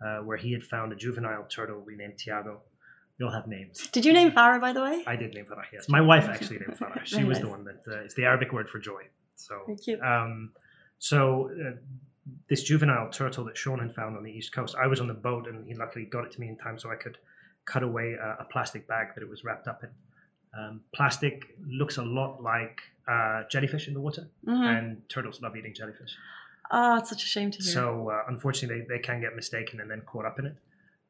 uh, 0.02 0.20
where 0.20 0.38
he 0.38 0.54
had 0.54 0.64
found 0.64 0.94
a 0.94 0.96
juvenile 0.96 1.44
turtle 1.50 1.82
renamed 1.82 2.18
Tiago 2.18 2.62
all 3.26 3.32
have 3.32 3.48
names. 3.48 3.88
Did 3.92 4.06
you 4.06 4.14
name 4.14 4.32
Farah, 4.32 4.62
by 4.62 4.74
the 4.74 4.82
way? 4.82 5.04
I 5.06 5.16
did 5.16 5.34
name 5.34 5.46
Farah. 5.46 5.64
Yes, 5.74 5.90
my 5.90 6.02
wife 6.02 6.30
actually 6.30 6.60
named 6.60 6.78
Farah. 6.80 7.06
She 7.06 7.24
was 7.24 7.40
the 7.40 7.50
one 7.50 7.66
that 7.66 7.82
uh, 7.88 8.00
it's 8.06 8.14
the 8.14 8.26
Arabic 8.26 8.54
word 8.54 8.70
for 8.70 8.80
joy. 8.80 9.04
So, 9.36 9.62
Thank 9.66 9.88
you. 9.88 10.02
Um, 10.02 10.52
so 11.00 11.52
uh, 11.52 11.76
this 12.50 12.64
juvenile 12.64 13.10
turtle 13.10 13.46
that 13.46 13.58
Sean 13.58 13.80
had 13.80 13.94
found 13.94 14.18
on 14.18 14.24
the 14.24 14.32
east 14.32 14.54
coast, 14.54 14.76
I 14.82 14.88
was 14.88 15.00
on 15.00 15.08
the 15.08 15.14
boat, 15.14 15.48
and 15.48 15.66
he 15.68 15.74
luckily 15.74 16.06
got 16.06 16.26
it 16.26 16.32
to 16.34 16.42
me 16.42 16.48
in 16.48 16.58
time, 16.58 16.78
so 16.78 16.92
I 16.92 16.96
could 16.96 17.18
cut 17.66 17.84
away 17.84 18.14
a, 18.14 18.38
a 18.42 18.48
plastic 18.52 18.88
bag 18.88 19.16
that 19.16 19.22
it 19.22 19.30
was 19.30 19.44
wrapped 19.44 19.68
up 19.68 19.84
in. 19.84 19.90
Um, 20.58 20.82
plastic 20.94 21.44
looks 21.68 21.98
a 21.98 22.04
lot 22.04 22.42
like 22.42 22.82
uh, 23.08 23.44
jellyfish 23.50 23.88
in 23.88 23.94
the 23.94 24.02
water, 24.02 24.28
mm-hmm. 24.46 24.64
and 24.64 25.10
turtles 25.10 25.42
love 25.42 25.56
eating 25.56 25.74
jellyfish. 25.74 26.16
Oh, 26.72 26.98
it's 26.98 27.10
such 27.10 27.24
a 27.24 27.28
shame 27.28 27.52
to 27.52 27.58
hear. 27.62 27.74
So, 27.74 28.10
uh, 28.10 28.24
unfortunately, 28.28 28.82
they, 28.82 28.98
they 28.98 29.00
can 29.00 29.22
get 29.22 29.36
mistaken 29.36 29.80
and 29.80 29.90
then 29.90 30.02
caught 30.02 30.26
up 30.26 30.40
in 30.40 30.46
it. 30.46 30.56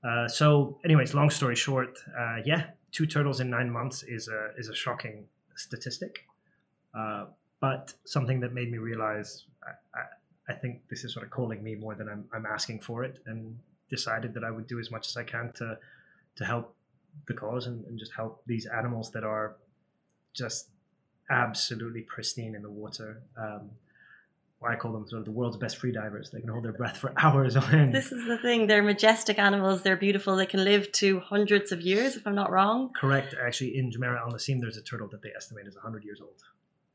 Uh, 0.03 0.27
so, 0.27 0.79
anyways, 0.85 1.13
long 1.13 1.29
story 1.29 1.55
short, 1.55 1.97
uh, 2.17 2.37
yeah, 2.45 2.67
two 2.91 3.05
turtles 3.05 3.39
in 3.39 3.49
nine 3.49 3.69
months 3.69 4.03
is 4.03 4.27
a 4.27 4.51
is 4.57 4.69
a 4.69 4.75
shocking 4.75 5.25
statistic, 5.55 6.25
uh, 6.97 7.25
but 7.59 7.93
something 8.05 8.39
that 8.39 8.53
made 8.53 8.71
me 8.71 8.77
realize 8.77 9.45
I, 9.63 9.99
I, 9.99 10.53
I, 10.53 10.55
think 10.57 10.87
this 10.89 11.03
is 11.03 11.13
sort 11.13 11.25
of 11.25 11.31
calling 11.31 11.61
me 11.61 11.75
more 11.75 11.95
than 11.95 12.07
I'm, 12.07 12.25
I'm 12.33 12.45
asking 12.45 12.79
for 12.79 13.03
it, 13.03 13.19
and 13.25 13.59
decided 13.89 14.33
that 14.35 14.43
I 14.45 14.51
would 14.51 14.67
do 14.67 14.79
as 14.79 14.89
much 14.89 15.07
as 15.09 15.17
I 15.17 15.23
can 15.23 15.51
to 15.53 15.77
to 16.37 16.45
help 16.45 16.75
the 17.27 17.33
cause 17.33 17.67
and, 17.67 17.83
and 17.85 17.99
just 17.99 18.13
help 18.13 18.41
these 18.45 18.65
animals 18.65 19.11
that 19.11 19.25
are 19.25 19.57
just 20.33 20.69
absolutely 21.29 22.01
pristine 22.01 22.55
in 22.55 22.61
the 22.61 22.69
water. 22.69 23.21
Um, 23.37 23.71
I 24.61 24.75
call 24.75 24.91
them 24.91 25.07
sort 25.07 25.19
of 25.19 25.25
the 25.25 25.31
world's 25.31 25.55
best 25.55 25.77
free 25.77 25.93
divers. 25.93 26.31
They 26.31 26.41
can 26.41 26.49
hold 26.49 26.65
their 26.65 26.73
breath 26.73 26.97
for 26.97 27.13
hours 27.17 27.55
on 27.55 27.73
end. 27.73 27.93
This 27.93 28.11
is 28.11 28.27
the 28.27 28.37
thing. 28.37 28.67
They're 28.67 28.83
majestic 28.83 29.39
animals. 29.39 29.83
They're 29.83 29.95
beautiful. 29.95 30.35
They 30.35 30.45
can 30.45 30.63
live 30.65 30.91
to 30.93 31.21
hundreds 31.21 31.71
of 31.71 31.81
years, 31.81 32.17
if 32.17 32.27
I'm 32.27 32.35
not 32.35 32.51
wrong. 32.51 32.91
Correct. 32.99 33.33
Actually, 33.41 33.77
in 33.77 33.89
Jumeirah 33.89 34.19
Al 34.19 34.31
Naseem, 34.31 34.59
there's 34.59 34.75
a 34.75 34.81
turtle 34.81 35.07
that 35.09 35.21
they 35.21 35.31
estimate 35.35 35.65
is 35.65 35.75
100 35.75 36.03
years 36.03 36.19
old. 36.21 36.43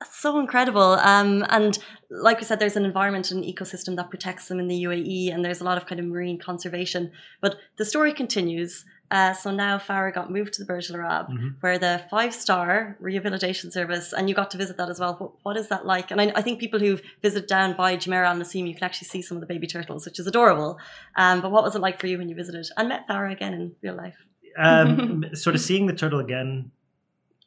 That's 0.00 0.20
so 0.20 0.38
incredible. 0.38 0.98
Um, 1.00 1.46
and 1.48 1.78
like 2.10 2.38
we 2.38 2.44
said, 2.44 2.58
there's 2.58 2.76
an 2.76 2.84
environment 2.84 3.30
and 3.30 3.42
ecosystem 3.42 3.96
that 3.96 4.10
protects 4.10 4.48
them 4.48 4.60
in 4.60 4.68
the 4.68 4.84
UAE, 4.84 5.32
and 5.32 5.42
there's 5.42 5.62
a 5.62 5.64
lot 5.64 5.78
of 5.78 5.86
kind 5.86 5.98
of 5.98 6.06
marine 6.06 6.38
conservation. 6.38 7.12
But 7.40 7.56
the 7.78 7.86
story 7.86 8.12
continues. 8.12 8.84
Uh, 9.10 9.32
so 9.32 9.50
now 9.50 9.78
Farah 9.78 10.12
got 10.12 10.30
moved 10.30 10.54
to 10.54 10.62
the 10.62 10.66
Burj 10.66 10.90
Al 10.90 10.96
Arab, 10.96 11.28
Mhm. 11.28 11.54
where 11.60 11.78
the 11.78 12.02
five-star 12.10 12.96
rehabilitation 13.00 13.70
service, 13.70 14.12
and 14.12 14.28
you 14.28 14.34
got 14.34 14.50
to 14.52 14.56
visit 14.58 14.76
that 14.78 14.88
as 14.88 14.98
well. 14.98 15.14
What, 15.14 15.32
what 15.44 15.56
is 15.56 15.68
that 15.68 15.86
like? 15.86 16.10
And 16.10 16.20
I, 16.20 16.32
I 16.34 16.42
think 16.42 16.58
people 16.58 16.80
who've 16.80 17.02
visited 17.22 17.48
down 17.48 17.76
by 17.76 17.96
Jumeirah 17.96 18.26
Al 18.28 18.36
Naseem, 18.36 18.66
you 18.66 18.74
can 18.74 18.84
actually 18.84 19.08
see 19.08 19.22
some 19.22 19.36
of 19.36 19.40
the 19.40 19.46
baby 19.46 19.66
turtles, 19.66 20.04
which 20.06 20.18
is 20.18 20.26
adorable. 20.26 20.78
Um, 21.16 21.40
but 21.42 21.50
what 21.50 21.62
was 21.62 21.74
it 21.76 21.80
like 21.80 22.00
for 22.00 22.06
you 22.06 22.18
when 22.18 22.28
you 22.28 22.34
visited 22.34 22.66
and 22.76 22.88
met 22.88 23.06
Farah 23.08 23.32
again 23.32 23.52
in 23.54 23.76
real 23.82 23.94
life? 23.94 24.16
um, 24.56 25.24
sort 25.34 25.54
of 25.56 25.60
seeing 25.60 25.86
the 25.86 25.92
turtle 25.92 26.20
again 26.20 26.70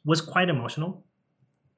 was 0.04 0.20
quite 0.20 0.48
emotional. 0.48 1.04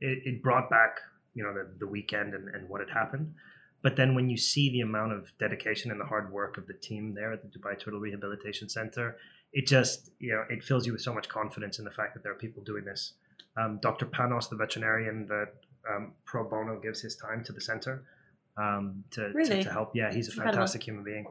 It, 0.00 0.18
it 0.24 0.42
brought 0.42 0.68
back, 0.70 0.98
you 1.34 1.42
know, 1.44 1.52
the, 1.54 1.68
the 1.78 1.86
weekend 1.86 2.34
and, 2.34 2.48
and 2.54 2.68
what 2.68 2.80
had 2.80 2.90
happened. 2.90 3.34
But 3.82 3.96
then 3.96 4.14
when 4.14 4.28
you 4.28 4.36
see 4.36 4.70
the 4.70 4.80
amount 4.80 5.12
of 5.12 5.32
dedication 5.38 5.90
and 5.90 5.98
the 6.00 6.04
hard 6.04 6.30
work 6.32 6.58
of 6.58 6.66
the 6.66 6.74
team 6.74 7.14
there 7.14 7.32
at 7.32 7.42
the 7.42 7.48
Dubai 7.48 7.78
Turtle 7.78 7.98
Rehabilitation 8.00 8.68
Center, 8.68 9.16
it 9.52 9.66
just, 9.66 10.10
you 10.18 10.32
know, 10.32 10.44
it 10.48 10.62
fills 10.62 10.86
you 10.86 10.92
with 10.92 11.02
so 11.02 11.12
much 11.12 11.28
confidence 11.28 11.78
in 11.78 11.84
the 11.84 11.90
fact 11.90 12.14
that 12.14 12.22
there 12.22 12.32
are 12.32 12.36
people 12.36 12.62
doing 12.62 12.84
this. 12.84 13.14
Um, 13.56 13.78
Dr. 13.82 14.06
Panos, 14.06 14.48
the 14.48 14.56
veterinarian 14.56 15.26
that 15.26 15.52
um, 15.88 16.12
pro 16.24 16.44
bono 16.48 16.78
gives 16.78 17.00
his 17.00 17.16
time 17.16 17.42
to 17.44 17.52
the 17.52 17.60
center 17.60 18.04
um, 18.56 19.04
to, 19.10 19.28
to, 19.28 19.34
Really? 19.34 19.64
to 19.64 19.72
help. 19.72 19.94
Yeah, 19.94 20.12
he's 20.12 20.28
a 20.28 20.32
fantastic 20.32 20.82
human 20.82 21.04
being. 21.04 21.26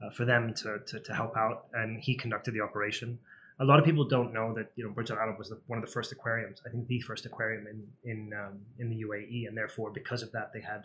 Uh, 0.00 0.10
for 0.10 0.24
them 0.24 0.54
to, 0.54 0.78
to, 0.86 1.00
to 1.00 1.12
help 1.12 1.36
out, 1.36 1.66
and 1.74 2.00
he 2.00 2.14
conducted 2.14 2.54
the 2.54 2.60
operation 2.60 3.18
a 3.60 3.64
lot 3.64 3.78
of 3.78 3.84
people 3.84 4.04
don't 4.04 4.32
know 4.32 4.54
that 4.54 4.70
you 4.76 4.84
know 4.84 4.90
Burj 4.90 5.10
Al 5.10 5.18
Arab 5.18 5.38
was 5.38 5.48
the, 5.48 5.58
one 5.66 5.78
of 5.78 5.84
the 5.84 5.90
first 5.90 6.12
aquariums. 6.12 6.62
I 6.64 6.70
think 6.70 6.86
the 6.86 7.00
first 7.00 7.26
aquarium 7.26 7.66
in 7.66 7.86
in 8.10 8.32
um, 8.32 8.60
in 8.78 8.88
the 8.88 9.02
UAE, 9.04 9.48
and 9.48 9.56
therefore 9.56 9.90
because 9.90 10.22
of 10.22 10.30
that 10.32 10.52
they 10.52 10.60
had 10.60 10.84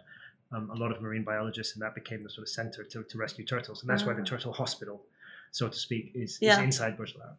um, 0.51 0.69
a 0.71 0.75
lot 0.75 0.91
of 0.91 1.01
marine 1.01 1.23
biologists, 1.23 1.73
and 1.73 1.81
that 1.83 1.93
became 1.95 2.23
the 2.23 2.29
sort 2.29 2.43
of 2.47 2.49
center 2.49 2.83
to, 2.83 3.03
to 3.03 3.17
rescue 3.17 3.45
turtles, 3.45 3.81
and 3.81 3.89
that's 3.89 4.05
why 4.05 4.13
the 4.13 4.21
Ah. 4.21 4.25
turtle 4.25 4.53
hospital, 4.53 5.03
so 5.59 5.63
to 5.69 5.77
speak, 5.87 6.05
is, 6.23 6.31
Yeah. 6.41 6.53
is 6.57 6.63
inside 6.69 6.93
Burj 6.97 7.13
Al 7.15 7.21
Arab. 7.27 7.37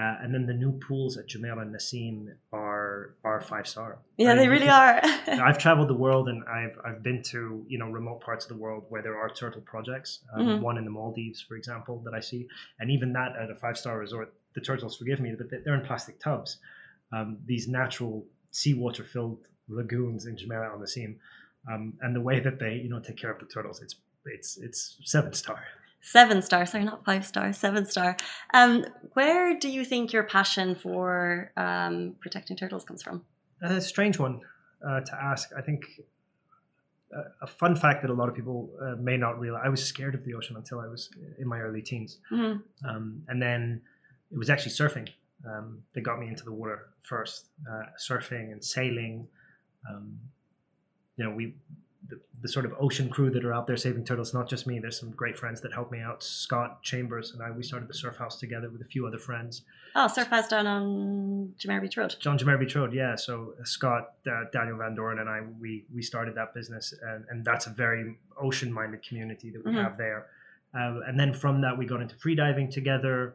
Uh, 0.00 0.22
and 0.22 0.32
then 0.34 0.44
the 0.46 0.54
new 0.64 0.72
pools 0.86 1.12
at 1.20 1.24
Jumeirah 1.30 1.62
Al 1.66 1.70
Naseem 1.76 2.18
are 2.52 3.16
are 3.28 3.40
five 3.52 3.66
star. 3.74 3.90
Yeah, 4.16 4.32
I 4.32 4.36
they 4.36 4.48
really 4.54 4.68
are. 4.80 5.00
I've 5.48 5.58
traveled 5.66 5.88
the 5.94 6.00
world 6.06 6.26
and 6.32 6.40
I've 6.58 6.76
I've 6.86 7.02
been 7.08 7.20
to 7.34 7.40
you 7.72 7.78
know 7.80 7.88
remote 7.98 8.20
parts 8.28 8.42
of 8.46 8.50
the 8.54 8.60
world 8.64 8.82
where 8.92 9.02
there 9.06 9.16
are 9.22 9.28
turtle 9.42 9.62
projects. 9.72 10.10
Um, 10.32 10.40
Mhm. 10.46 10.60
One 10.68 10.76
in 10.80 10.84
the 10.88 10.94
Maldives, 10.98 11.40
for 11.48 11.56
example, 11.60 11.94
that 12.04 12.14
I 12.20 12.22
see, 12.30 12.42
and 12.78 12.86
even 12.96 13.08
that 13.18 13.30
at 13.42 13.48
a 13.50 13.56
five 13.64 13.76
star 13.82 13.94
resort, 14.06 14.28
the 14.56 14.60
turtles 14.68 14.92
forgive 15.00 15.18
me, 15.24 15.30
but 15.40 15.46
they- 15.50 15.62
they're 15.64 15.78
in 15.82 15.84
plastic 15.90 16.16
tubs. 16.20 16.50
Um, 17.14 17.28
these 17.52 17.64
natural 17.80 18.14
seawater 18.60 19.02
filled 19.14 19.40
lagoons 19.68 20.22
in 20.28 20.36
Jumeirah 20.40 20.70
Al 20.72 20.78
Naseem, 20.84 21.12
um, 21.70 21.82
and 22.02 22.10
the 22.18 22.24
way 22.30 22.38
that 22.46 22.56
they 22.62 22.74
you 22.84 22.88
know 22.92 23.00
take 23.08 23.16
care 23.22 23.32
of 23.34 23.40
the 23.42 23.46
turtles, 23.54 23.82
it's 23.84 23.96
it's 24.36 24.50
it's 24.66 24.80
seven 25.14 25.32
star. 25.42 25.60
Seven 26.02 26.40
star, 26.42 26.64
sorry, 26.66 26.84
not 26.84 27.04
five 27.04 27.26
star, 27.26 27.52
seven 27.52 27.84
star. 27.84 28.16
Um, 28.54 28.84
where 29.12 29.58
do 29.58 29.68
you 29.68 29.84
think 29.84 30.12
your 30.12 30.22
passion 30.24 30.74
for 30.74 31.52
um, 31.56 32.14
protecting 32.20 32.56
turtles 32.56 32.84
comes 32.84 33.02
from? 33.02 33.22
A 33.62 33.80
strange 33.80 34.18
one 34.18 34.40
uh, 34.86 35.00
to 35.00 35.14
ask. 35.14 35.50
I 35.56 35.60
think 35.60 35.84
uh, 37.14 37.24
a 37.42 37.46
fun 37.46 37.76
fact 37.76 38.00
that 38.02 38.10
a 38.10 38.14
lot 38.14 38.28
of 38.28 38.34
people 38.34 38.70
uh, 38.80 38.96
may 38.96 39.16
not 39.16 39.38
realize. 39.38 39.62
I 39.64 39.68
was 39.68 39.84
scared 39.84 40.14
of 40.14 40.24
the 40.24 40.34
ocean 40.34 40.56
until 40.56 40.80
I 40.80 40.86
was 40.86 41.10
in 41.38 41.46
my 41.46 41.58
early 41.60 41.82
teens. 41.82 42.18
Mhm. 42.32 42.62
Um, 42.88 43.22
and 43.28 43.42
then 43.42 43.82
it 44.32 44.38
was 44.38 44.48
actually 44.48 44.72
surfing 44.72 45.08
um, 45.46 45.82
that 45.94 46.00
got 46.00 46.18
me 46.18 46.28
into 46.28 46.44
the 46.44 46.52
water 46.52 46.88
first. 47.02 47.48
Uh, 47.70 47.82
surfing 47.98 48.52
and 48.52 48.64
sailing. 48.64 49.28
Um, 49.88 50.18
you 51.16 51.24
know, 51.24 51.30
we 51.30 51.54
the, 52.10 52.20
the 52.42 52.48
sort 52.48 52.64
of 52.66 52.72
ocean 52.78 53.08
crew 53.08 53.30
that 53.30 53.44
are 53.44 53.54
out 53.54 53.66
there 53.66 53.76
saving 53.76 54.04
turtles. 54.04 54.34
Not 54.34 54.48
just 54.48 54.66
me. 54.66 54.78
There's 54.78 54.98
some 55.00 55.10
great 55.12 55.36
friends 55.38 55.60
that 55.62 55.72
help 55.72 55.90
me 55.90 56.00
out. 56.00 56.22
Scott 56.22 56.82
Chambers 56.82 57.32
and 57.32 57.42
I. 57.42 57.50
We 57.50 57.62
started 57.62 57.88
the 57.88 57.94
surf 57.94 58.16
house 58.16 58.38
together 58.38 58.68
with 58.68 58.82
a 58.82 58.84
few 58.84 59.06
other 59.06 59.18
friends. 59.18 59.62
Oh, 59.96 60.06
Surf 60.06 60.28
House 60.28 60.46
down 60.48 60.66
on 60.68 61.54
Jumeirah 61.58 61.80
Beach 61.82 61.96
Road. 61.96 62.14
John 62.20 62.38
Jamer 62.38 62.58
Beach 62.60 62.76
Road, 62.76 62.92
yeah. 62.92 63.16
So 63.16 63.54
uh, 63.60 63.64
Scott, 63.64 64.12
uh, 64.30 64.44
Daniel 64.52 64.76
Van 64.78 64.94
Doren, 64.94 65.18
and 65.18 65.28
I, 65.28 65.40
we 65.60 65.84
we 65.94 66.02
started 66.02 66.34
that 66.36 66.54
business, 66.54 66.94
and, 67.02 67.24
and 67.30 67.44
that's 67.44 67.66
a 67.66 67.70
very 67.70 68.16
ocean-minded 68.40 69.02
community 69.02 69.50
that 69.50 69.64
we 69.64 69.72
Mhm. 69.72 69.82
have 69.82 69.96
there. 69.98 70.26
Uh, 70.72 71.00
and 71.08 71.18
then 71.18 71.32
from 71.32 71.60
that, 71.62 71.76
we 71.76 71.86
got 71.86 72.00
into 72.00 72.14
freediving 72.14 72.70
together. 72.70 73.34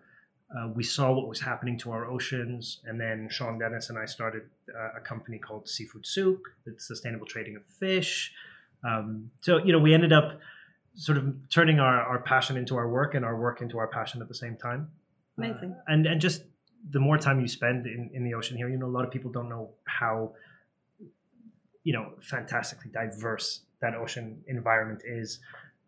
Uh, 0.55 0.69
we 0.73 0.83
saw 0.83 1.11
what 1.11 1.27
was 1.27 1.41
happening 1.41 1.77
to 1.79 1.91
our 1.91 2.05
oceans, 2.05 2.79
and 2.85 3.01
then 3.01 3.27
Sean 3.29 3.57
Dennis 3.59 3.89
and 3.89 3.97
I 3.99 4.05
started 4.05 4.43
uh, 4.73 4.97
a 4.97 5.01
company 5.01 5.37
called 5.37 5.67
Seafood 5.67 6.05
Souk, 6.05 6.53
that's 6.65 6.87
sustainable 6.87 7.25
trading 7.25 7.55
of 7.57 7.65
fish. 7.65 8.31
Um, 8.85 9.31
so 9.41 9.57
you 9.57 9.71
know, 9.71 9.79
we 9.79 9.93
ended 9.93 10.13
up 10.13 10.39
sort 10.95 11.17
of 11.17 11.33
turning 11.49 11.79
our, 11.79 12.01
our 12.01 12.19
passion 12.19 12.55
into 12.55 12.75
our 12.75 12.87
work, 12.87 13.15
and 13.15 13.25
our 13.25 13.37
work 13.37 13.61
into 13.61 13.77
our 13.77 13.87
passion 13.87 14.21
at 14.21 14.27
the 14.27 14.35
same 14.35 14.55
time. 14.55 14.89
Amazing. 15.37 15.71
Uh, 15.71 15.91
and 15.91 16.05
and 16.05 16.21
just 16.21 16.43
the 16.91 16.99
more 16.99 17.17
time 17.17 17.39
you 17.39 17.47
spend 17.47 17.87
in, 17.87 18.11
in 18.13 18.23
the 18.23 18.33
ocean 18.33 18.57
here, 18.57 18.69
you 18.69 18.77
know, 18.77 18.85
a 18.85 18.95
lot 18.97 19.03
of 19.03 19.11
people 19.11 19.31
don't 19.31 19.49
know 19.49 19.71
how, 19.85 20.33
you 21.83 21.93
know, 21.93 22.13
fantastically 22.21 22.91
diverse 22.91 23.61
that 23.81 23.95
ocean 23.95 24.43
environment 24.47 25.01
is. 25.05 25.39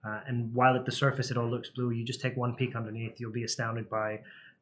Uh, 0.04 0.22
and 0.28 0.54
while 0.54 0.76
at 0.76 0.86
the 0.86 0.92
surface 0.92 1.32
it 1.32 1.38
all 1.38 1.50
looks 1.50 1.70
blue, 1.70 1.92
you 1.92 2.04
just 2.04 2.22
take 2.22 2.36
one 2.36 2.56
peek 2.56 2.76
underneath, 2.76 3.20
you'll 3.20 3.32
be 3.32 3.44
astounded 3.44 3.90
by, 3.90 4.20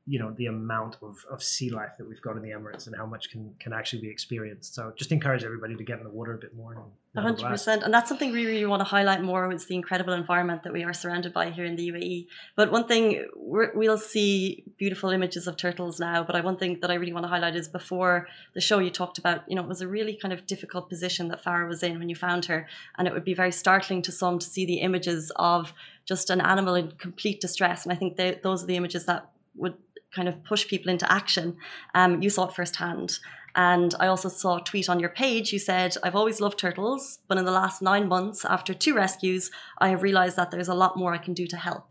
you 0.08 0.20
know, 0.20 0.32
the 0.38 0.46
amount 0.46 0.98
of, 1.02 1.26
of 1.32 1.42
sea 1.42 1.72
life 1.72 1.94
that 1.98 2.08
we've 2.08 2.22
got 2.22 2.38
in 2.38 2.44
the 2.44 2.50
Emirates 2.50 2.86
and 2.86 2.96
how 2.96 3.08
much 3.08 3.32
can, 3.32 3.56
can 3.60 3.74
actually 3.74 4.04
be 4.04 4.10
experienced. 4.10 4.76
So 4.76 4.94
just 4.96 5.12
encourage 5.12 5.44
everybody 5.44 5.76
to 5.76 5.84
get 5.84 5.98
in 5.98 6.04
the 6.04 6.12
water 6.12 6.36
a 6.36 6.38
bit 6.38 6.56
more. 6.56 6.86
A 7.16 7.22
hundred 7.22 7.48
percent, 7.48 7.82
and 7.82 7.94
that's 7.94 8.10
something 8.10 8.32
we 8.32 8.46
really 8.46 8.66
want 8.66 8.82
to 8.82 8.86
highlight 8.86 9.24
more. 9.24 9.50
It's 9.52 9.66
the 9.66 9.76
incredible 9.76 10.14
environment 10.14 10.64
that 10.64 10.74
we 10.74 10.84
are 10.84 10.92
surrounded 10.94 11.34
by 11.34 11.50
here 11.50 11.64
in 11.64 11.78
the 11.78 11.90
UAE. 11.90 12.28
But 12.58 12.74
one 12.74 12.88
thing 12.88 13.26
we'll 13.36 13.98
see 13.98 14.66
beautiful 14.78 15.12
images 15.12 15.48
of 15.48 15.56
turtles 15.56 15.98
now. 15.98 16.24
But 16.24 16.36
I 16.36 16.42
one 16.42 16.58
thing 16.58 16.80
that 16.82 16.92
I 16.92 16.96
really 16.96 17.14
want 17.14 17.24
to 17.24 17.30
highlight 17.30 17.56
is 17.56 17.70
before 17.70 18.28
the 18.54 18.60
show 18.60 18.80
you 18.80 18.90
talked 18.90 19.18
about. 19.18 19.50
You 19.50 19.56
know, 19.56 19.64
it 19.64 19.70
was 19.70 19.80
a 19.80 19.88
really 19.88 20.16
kind 20.22 20.34
of 20.34 20.46
difficult 20.46 20.90
position 20.90 21.30
that 21.30 21.42
Farah 21.42 21.70
was 21.70 21.82
in 21.84 21.98
when 22.00 22.10
you 22.10 22.16
found 22.16 22.46
her, 22.46 22.68
and 22.98 23.08
it 23.08 23.14
would 23.14 23.26
be 23.26 23.34
very 23.34 23.52
startling 23.52 24.02
to 24.04 24.12
some 24.12 24.38
to 24.38 24.46
see 24.46 24.66
the 24.66 24.82
images 24.82 25.32
of 25.38 25.74
just 26.04 26.30
an 26.30 26.42
animal 26.42 26.76
in 26.76 26.92
complete 26.92 27.40
distress. 27.40 27.86
And 27.86 27.94
I 27.94 27.96
think 27.96 28.18
they, 28.18 28.40
those 28.44 28.64
are 28.64 28.68
the 28.68 28.76
images 28.76 29.06
that 29.06 29.30
would 29.56 29.76
kind 30.16 30.28
of 30.28 30.44
push 30.44 30.68
people 30.68 30.90
into 30.92 31.12
action. 31.12 31.58
Um, 31.94 32.22
you 32.22 32.30
saw 32.30 32.48
it 32.48 32.56
firsthand. 32.56 33.20
And 33.56 33.96
I 34.00 34.08
also 34.08 34.28
saw 34.28 34.58
a 34.58 34.62
tweet 34.62 34.90
on 34.90 35.00
your 35.00 35.10
page. 35.10 35.54
You 35.54 35.60
said, 35.60 35.96
I've 36.04 36.16
always 36.16 36.42
loved 36.42 36.60
turtles, 36.60 37.20
but 37.28 37.38
in 37.38 37.46
the 37.46 37.52
last 37.52 37.82
nine 37.82 38.08
months, 38.08 38.44
after 38.44 38.74
two 38.74 38.94
rescues, 38.94 39.50
I 39.78 39.90
have 39.90 40.04
realized 40.04 40.36
that 40.36 40.52
there's 40.52 40.68
a 40.68 40.74
lot 40.74 40.98
more 40.98 41.14
I 41.14 41.18
can 41.18 41.34
do 41.34 41.48
to 41.48 41.58
help. 41.58 41.88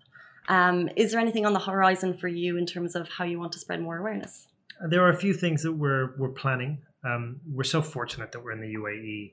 Um, 0.49 0.91
is 0.95 1.13
there 1.13 1.21
anything 1.21 1.47
on 1.47 1.55
the 1.55 1.61
horizon 1.61 2.13
for 2.13 2.29
you 2.29 2.59
in 2.59 2.67
terms 2.67 2.95
of 2.95 3.09
how 3.09 3.25
you 3.25 3.39
want 3.39 3.53
to 3.53 3.59
spread 3.59 3.81
more 3.81 3.97
awareness? 3.97 4.47
There 4.89 5.03
are 5.03 5.11
a 5.11 5.17
few 5.17 5.33
things 5.33 5.63
that 5.63 5.73
we're 5.73 6.15
we're 6.19 6.31
planning. 6.31 6.83
Um, 7.03 7.41
we're 7.51 7.65
so 7.65 7.81
fortunate 7.81 8.33
that 8.33 8.45
we're 8.45 8.53
in 8.53 8.61
the 8.61 8.75
UAE. 8.75 9.33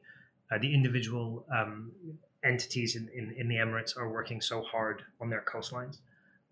Uh, 0.52 0.58
the 0.60 0.74
individual 0.74 1.46
um, 1.54 1.92
entities 2.44 2.96
in, 2.96 3.10
in, 3.14 3.36
in 3.38 3.48
the 3.48 3.56
Emirates 3.56 3.98
are 3.98 4.10
working 4.10 4.40
so 4.40 4.62
hard 4.62 5.04
on 5.20 5.30
their 5.30 5.44
coastlines. 5.44 5.98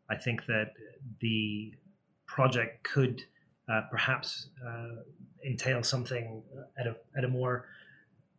I 0.10 0.16
think 0.16 0.46
that 0.48 0.74
the 1.22 1.74
project 2.30 2.84
could 2.84 3.24
uh, 3.68 3.82
perhaps 3.90 4.50
uh, 4.66 5.02
entail 5.46 5.84
something 5.84 6.44
at 6.80 6.86
a 6.88 6.96
at 7.18 7.24
a 7.24 7.28
more 7.28 7.66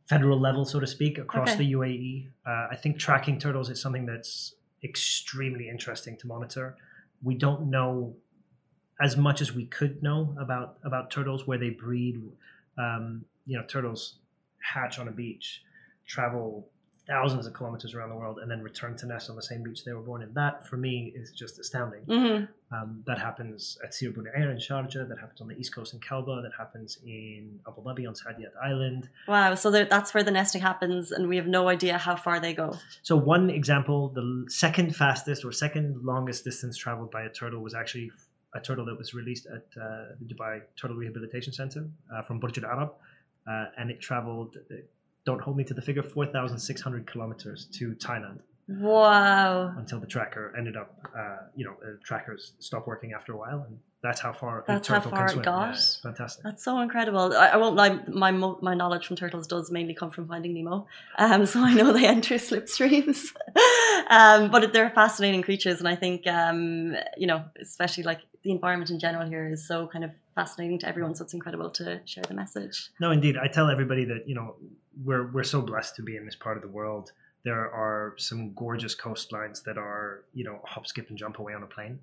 federal 0.08 0.38
level, 0.40 0.64
so 0.64 0.80
to 0.80 0.86
speak, 0.86 1.18
across 1.18 1.50
Okay. 1.50 1.58
the 1.64 1.72
UAE. 1.72 2.28
Uh, 2.46 2.66
I 2.70 2.76
think 2.76 2.98
tracking 2.98 3.38
turtles 3.38 3.68
is 3.70 3.80
something 3.80 4.06
that's 4.06 4.54
extremely 4.82 5.68
interesting 5.68 6.16
to 6.18 6.26
monitor. 6.26 6.76
We 7.22 7.34
don't 7.34 7.70
know 7.70 8.16
as 9.00 9.16
much 9.16 9.40
as 9.40 9.52
we 9.54 9.66
could 9.66 10.02
know 10.02 10.34
about 10.38 10.78
about 10.84 11.10
turtles, 11.10 11.46
where 11.46 11.58
they 11.58 11.70
breed. 11.70 12.16
Um, 12.78 13.24
you 13.46 13.58
know, 13.58 13.64
turtles 13.66 14.16
hatch 14.72 14.98
on 15.00 15.08
a 15.08 15.12
beach, 15.22 15.62
travel 16.06 16.68
thousands 17.10 17.44
of 17.48 17.52
kilometers 17.58 17.92
around 17.94 18.10
the 18.14 18.14
world, 18.22 18.38
and 18.40 18.48
then 18.50 18.62
return 18.62 18.92
to 18.96 19.04
nest 19.12 19.28
on 19.30 19.36
the 19.40 19.42
same 19.50 19.62
beach 19.64 19.84
they 19.84 19.92
were 19.92 20.06
born 20.10 20.22
in. 20.22 20.32
That, 20.42 20.54
for 20.68 20.76
me, 20.76 21.12
is 21.20 21.32
just 21.32 21.58
astounding. 21.58 22.02
Mm-hmm. 22.06 22.44
Um, 22.74 23.02
that 23.08 23.18
happens 23.18 23.76
at 23.84 23.92
Sir 23.92 24.12
Air 24.40 24.50
in 24.52 24.58
Sharjah. 24.58 25.08
That 25.10 25.18
happens 25.18 25.40
on 25.40 25.48
the 25.48 25.56
east 25.60 25.74
coast 25.74 25.92
in 25.92 26.00
Kalba. 26.08 26.40
That 26.46 26.54
happens 26.56 26.98
in 27.04 27.58
Abu 27.66 27.80
Dhabi 27.82 28.06
on 28.10 28.14
Saadiyat 28.14 28.54
Island. 28.70 29.08
Wow, 29.26 29.56
so 29.56 29.70
that's 29.72 30.14
where 30.14 30.22
the 30.22 30.30
nesting 30.30 30.62
happens, 30.70 31.10
and 31.10 31.28
we 31.28 31.36
have 31.40 31.48
no 31.48 31.68
idea 31.68 31.98
how 31.98 32.14
far 32.14 32.38
they 32.38 32.54
go. 32.54 32.68
So 33.02 33.16
one 33.16 33.50
example, 33.50 34.00
the 34.20 34.46
second 34.48 34.94
fastest 34.94 35.44
or 35.44 35.50
second 35.50 35.86
longest 36.04 36.44
distance 36.44 36.76
traveled 36.76 37.10
by 37.10 37.22
a 37.22 37.30
turtle 37.40 37.60
was 37.60 37.74
actually 37.74 38.12
a 38.54 38.60
turtle 38.60 38.84
that 38.84 38.96
was 39.02 39.14
released 39.14 39.46
at 39.46 39.66
uh, 39.80 40.14
the 40.20 40.26
Dubai 40.32 40.60
Turtle 40.80 40.96
Rehabilitation 40.96 41.52
Center 41.52 41.82
uh, 42.12 42.22
from 42.22 42.38
Burj 42.38 42.58
Al 42.58 42.66
Arab, 42.66 42.90
uh, 43.50 43.66
and 43.78 43.90
it 43.90 44.00
traveled. 44.00 44.56
Don't 45.26 45.40
hold 45.40 45.56
me 45.56 45.64
to 45.64 45.74
the 45.74 45.82
figure. 45.82 46.02
Four 46.02 46.26
thousand 46.26 46.58
six 46.58 46.80
hundred 46.80 47.06
kilometers 47.06 47.66
to 47.72 47.92
Thailand. 47.94 48.40
Wow. 48.78 49.74
until 49.76 49.98
the 49.98 50.06
tracker 50.06 50.54
ended 50.56 50.76
up, 50.76 50.94
uh, 51.16 51.38
you 51.56 51.64
know, 51.64 51.72
uh, 51.84 51.96
trackers 52.04 52.52
stopped 52.60 52.86
working 52.86 53.12
after 53.12 53.32
a 53.32 53.36
while, 53.36 53.64
and 53.66 53.78
that's 54.02 54.20
how 54.20 54.32
far 54.32 54.64
That's 54.66 54.86
how 54.86 55.00
far 55.00 55.26
it 55.26 55.30
swim. 55.32 55.42
got? 55.42 55.74
Yeah, 55.74 55.82
fantastic. 56.02 56.44
That's 56.44 56.62
so 56.64 56.80
incredible. 56.80 57.34
I, 57.34 57.48
I 57.48 57.56
won't 57.56 57.74
lie, 57.74 57.98
my 58.06 58.30
my 58.30 58.74
knowledge 58.74 59.06
from 59.06 59.16
turtles 59.16 59.46
does 59.48 59.70
mainly 59.72 59.92
come 59.92 60.10
from 60.10 60.28
Finding 60.28 60.54
Nemo, 60.54 60.86
um, 61.18 61.46
so 61.52 61.60
I 61.60 61.74
know 61.74 61.92
they 61.92 62.06
enter 62.06 62.36
slipstreams. 62.36 63.32
um, 64.10 64.50
but 64.50 64.72
they're 64.72 64.90
fascinating 64.90 65.42
creatures, 65.42 65.80
and 65.80 65.88
I 65.88 65.96
think 65.96 66.26
um, 66.28 66.94
you 67.16 67.26
know, 67.26 67.44
especially 67.60 68.04
like 68.04 68.20
the 68.42 68.52
environment 68.52 68.90
in 68.90 68.98
general 68.98 69.28
here 69.28 69.50
is 69.52 69.66
so 69.66 69.86
kind 69.88 70.04
of 70.04 70.12
fascinating 70.34 70.78
to 70.80 70.88
everyone. 70.88 71.14
So 71.14 71.24
it's 71.24 71.34
incredible 71.34 71.70
to 71.70 72.00
share 72.04 72.24
the 72.24 72.34
message. 72.34 72.90
No, 73.00 73.10
indeed. 73.10 73.36
I 73.36 73.48
tell 73.48 73.70
everybody 73.70 74.04
that 74.06 74.28
you 74.28 74.34
know 74.34 74.56
we're 75.04 75.30
we're 75.30 75.44
so 75.44 75.60
blessed 75.60 75.96
to 75.96 76.02
be 76.02 76.16
in 76.16 76.24
this 76.24 76.36
part 76.36 76.56
of 76.56 76.62
the 76.62 76.68
world. 76.68 77.12
There 77.42 77.70
are 77.70 78.14
some 78.18 78.52
gorgeous 78.54 78.94
coastlines 78.94 79.62
that 79.64 79.78
are 79.78 80.24
you 80.34 80.44
know 80.44 80.60
hop, 80.64 80.86
skip, 80.86 81.08
and 81.08 81.18
jump 81.18 81.38
away 81.38 81.54
on 81.54 81.62
a 81.62 81.66
plane. 81.66 81.98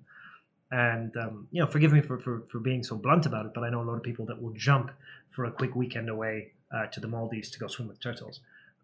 And 0.70 1.16
um, 1.16 1.48
you 1.50 1.62
know, 1.62 1.66
forgive 1.66 1.92
me 1.92 2.00
for, 2.00 2.18
for 2.18 2.42
for 2.50 2.58
being 2.58 2.82
so 2.82 2.96
blunt 2.96 3.26
about 3.26 3.46
it, 3.46 3.52
but 3.54 3.64
I 3.64 3.70
know 3.70 3.80
a 3.80 3.88
lot 3.90 3.96
of 3.96 4.02
people 4.02 4.26
that 4.26 4.40
will 4.40 4.52
jump 4.52 4.90
for 5.30 5.46
a 5.46 5.50
quick 5.50 5.74
weekend 5.74 6.08
away 6.08 6.52
uh, 6.74 6.86
to 6.86 7.00
the 7.00 7.08
Maldives 7.08 7.50
to 7.50 7.58
go 7.58 7.66
swim 7.66 7.88
with 7.88 8.00
turtles. 8.00 8.40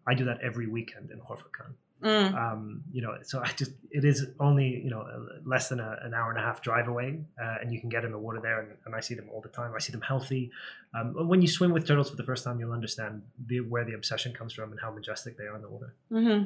I 0.07 0.13
do 0.13 0.25
that 0.25 0.39
every 0.41 0.67
weekend 0.67 1.11
in 1.11 1.19
Khor 1.19 1.37
Fakkan. 1.37 1.73
Mm. 2.03 2.35
Um, 2.35 2.83
you 2.91 3.01
know, 3.01 3.17
so 3.23 3.41
I 3.43 3.47
just 3.55 3.71
it 3.89 4.03
is 4.03 4.27
only 4.39 4.81
you 4.83 4.89
know 4.89 5.07
less 5.45 5.69
than 5.69 5.79
a, 5.79 5.97
an 6.03 6.13
hour 6.13 6.29
and 6.29 6.37
a 6.37 6.41
half 6.41 6.61
drive 6.61 6.87
away, 6.87 7.19
uh, 7.41 7.55
and 7.61 7.73
you 7.73 7.79
can 7.79 7.89
get 7.89 8.03
in 8.03 8.11
the 8.11 8.17
water 8.17 8.39
there, 8.41 8.59
and, 8.59 8.69
and 8.85 8.93
I 8.93 8.99
see 8.99 9.15
them 9.15 9.29
all 9.33 9.41
the 9.41 9.49
time. 9.49 9.73
I 9.75 9.79
see 9.79 9.91
them 9.91 10.01
healthy. 10.01 10.51
Um, 10.93 11.27
when 11.27 11.41
you 11.41 11.47
swim 11.47 11.71
with 11.71 11.87
turtles 11.87 12.09
for 12.09 12.15
the 12.15 12.23
first 12.23 12.43
time, 12.43 12.59
you'll 12.59 12.73
understand 12.73 13.23
the, 13.47 13.61
where 13.61 13.83
the 13.83 13.93
obsession 13.93 14.33
comes 14.33 14.53
from 14.53 14.71
and 14.71 14.79
how 14.79 14.91
majestic 14.91 15.37
they 15.37 15.45
are 15.45 15.55
in 15.55 15.61
the 15.61 15.69
water. 15.69 15.93
hmm 16.09 16.43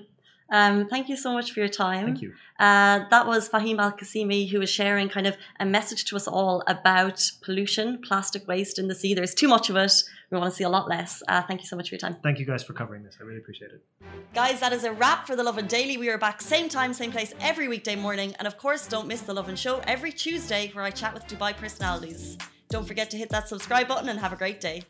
Um, 0.51 0.87
thank 0.87 1.09
you 1.09 1.17
so 1.17 1.33
much 1.33 1.51
for 1.51 1.59
your 1.59 1.69
time. 1.69 2.05
Thank 2.05 2.21
you. 2.21 2.33
Uh, 2.59 3.05
that 3.09 3.27
was 3.27 3.47
Fahim 3.47 3.79
Al 3.79 3.91
Qasimi, 3.91 4.49
who 4.49 4.59
was 4.59 4.69
sharing 4.69 5.07
kind 5.07 5.27
of 5.27 5.37
a 5.59 5.65
message 5.65 6.05
to 6.05 6.15
us 6.15 6.27
all 6.27 6.63
about 6.67 7.31
pollution, 7.41 8.01
plastic 8.01 8.47
waste 8.47 8.79
in 8.79 8.87
the 8.87 8.95
sea. 8.95 9.13
There's 9.13 9.33
too 9.33 9.47
much 9.47 9.69
of 9.69 9.75
it. 9.75 10.03
We 10.31 10.37
want 10.37 10.51
to 10.51 10.55
see 10.55 10.63
a 10.63 10.69
lot 10.69 10.87
less. 10.87 11.23
Uh, 11.27 11.41
thank 11.43 11.61
you 11.61 11.67
so 11.67 11.75
much 11.75 11.89
for 11.89 11.95
your 11.95 11.99
time. 11.99 12.17
Thank 12.21 12.39
you 12.39 12.45
guys 12.45 12.63
for 12.63 12.73
covering 12.73 13.03
this. 13.03 13.17
I 13.19 13.23
really 13.23 13.39
appreciate 13.39 13.71
it. 13.71 13.81
Guys, 14.33 14.59
that 14.59 14.73
is 14.73 14.83
a 14.83 14.91
wrap 14.91 15.25
for 15.25 15.35
The 15.35 15.43
Lovin 15.43 15.67
Daily. 15.67 15.97
We 15.97 16.09
are 16.09 16.17
back 16.17 16.41
same 16.41 16.69
time, 16.69 16.93
same 16.93 17.11
place 17.11 17.33
every 17.39 17.67
weekday 17.67 17.95
morning. 17.95 18.35
And 18.39 18.47
of 18.47 18.57
course, 18.57 18.87
don't 18.87 19.07
miss 19.07 19.21
The 19.21 19.33
Lovin 19.33 19.55
Show 19.55 19.81
every 19.87 20.11
Tuesday 20.11 20.69
where 20.73 20.83
I 20.83 20.91
chat 20.91 21.13
with 21.13 21.27
Dubai 21.27 21.55
personalities. 21.55 22.37
Don't 22.69 22.87
forget 22.87 23.09
to 23.11 23.17
hit 23.17 23.29
that 23.29 23.47
subscribe 23.47 23.87
button 23.87 24.09
and 24.09 24.19
have 24.19 24.33
a 24.33 24.35
great 24.35 24.61
day. 24.61 24.83